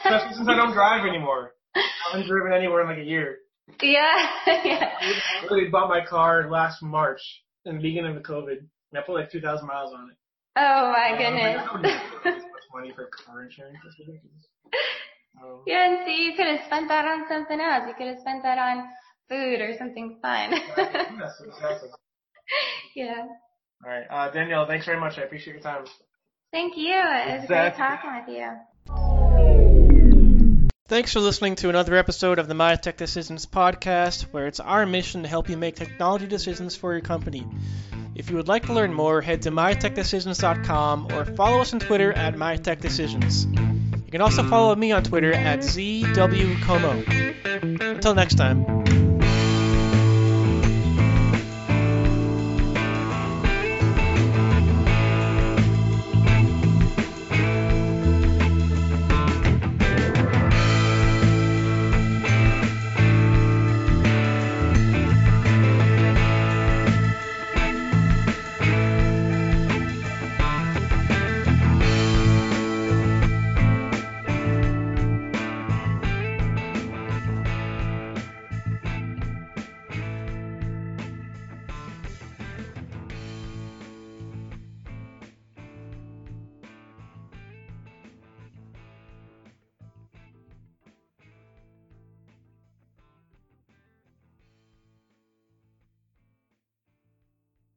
especially 0.04 0.34
since 0.34 0.48
I 0.48 0.56
don't 0.56 0.72
drive 0.72 1.06
anymore. 1.06 1.52
I 1.76 1.82
haven't 2.12 2.28
driven 2.28 2.52
anywhere 2.52 2.82
in 2.82 2.88
like 2.88 2.98
a 2.98 3.08
year. 3.08 3.38
Yeah, 3.80 4.26
yeah. 4.46 4.90
I 5.00 5.42
literally 5.42 5.70
bought 5.70 5.88
my 5.88 6.04
car 6.04 6.50
last 6.50 6.82
March 6.82 7.20
in 7.64 7.76
the 7.76 7.82
beginning 7.82 8.16
of 8.16 8.22
COVID, 8.22 8.58
and 8.58 8.98
I 8.98 9.00
put 9.02 9.14
like 9.14 9.30
2,000 9.30 9.66
miles 9.66 9.94
on 9.94 10.10
it. 10.10 10.16
Oh 10.56 10.92
my 10.92 11.14
I 11.14 11.18
goodness. 11.18 12.02
much 12.24 12.68
money 12.72 12.92
for 12.94 13.08
car 13.24 13.44
insurance. 13.44 13.76
That's 13.84 13.98
ridiculous. 13.98 14.46
Um, 15.42 15.62
yeah, 15.66 15.90
and 15.90 16.06
see, 16.06 16.26
you 16.26 16.36
could 16.36 16.46
have 16.46 16.60
spent 16.66 16.86
that 16.86 17.04
on 17.04 17.26
something 17.28 17.58
else. 17.58 17.82
You 17.88 17.94
could 17.98 18.06
have 18.06 18.20
spent 18.20 18.44
that 18.44 18.56
on 18.56 18.86
food 19.28 19.60
or 19.60 19.76
something 19.76 20.18
fun. 20.22 20.52
yes, 20.52 21.42
exactly. 21.44 21.88
yeah. 22.96 23.26
All 23.84 23.90
right, 23.90 24.04
uh, 24.10 24.30
Danielle, 24.30 24.66
thanks 24.66 24.86
very 24.86 24.98
much. 24.98 25.18
I 25.18 25.22
appreciate 25.22 25.54
your 25.54 25.62
time. 25.62 25.84
Thank 26.52 26.76
you. 26.76 26.94
It 26.94 27.40
was 27.40 27.46
great 27.46 27.74
talking 27.74 28.10
with 28.14 28.28
you. 28.28 28.50
Thanks 30.86 31.12
for 31.14 31.20
listening 31.20 31.56
to 31.56 31.70
another 31.70 31.96
episode 31.96 32.38
of 32.38 32.46
the 32.46 32.52
My 32.54 32.76
Tech 32.76 32.98
Decisions 32.98 33.46
podcast, 33.46 34.24
where 34.32 34.46
it's 34.46 34.60
our 34.60 34.84
mission 34.84 35.22
to 35.22 35.28
help 35.28 35.48
you 35.48 35.56
make 35.56 35.76
technology 35.76 36.26
decisions 36.26 36.76
for 36.76 36.92
your 36.92 37.00
company. 37.00 37.46
If 38.14 38.30
you 38.30 38.36
would 38.36 38.48
like 38.48 38.66
to 38.66 38.74
learn 38.74 38.92
more, 38.92 39.22
head 39.22 39.42
to 39.42 39.50
mytechdecisions.com 39.50 41.08
or 41.12 41.24
follow 41.24 41.60
us 41.60 41.72
on 41.72 41.80
Twitter 41.80 42.12
at 42.12 42.34
mytechdecisions. 42.34 43.46
You 44.04 44.12
can 44.12 44.20
also 44.20 44.42
follow 44.44 44.76
me 44.76 44.92
on 44.92 45.02
Twitter 45.02 45.32
at 45.32 45.60
ZWComeau. 45.60 47.02
Until 47.96 48.14
next 48.14 48.34
time. 48.34 49.03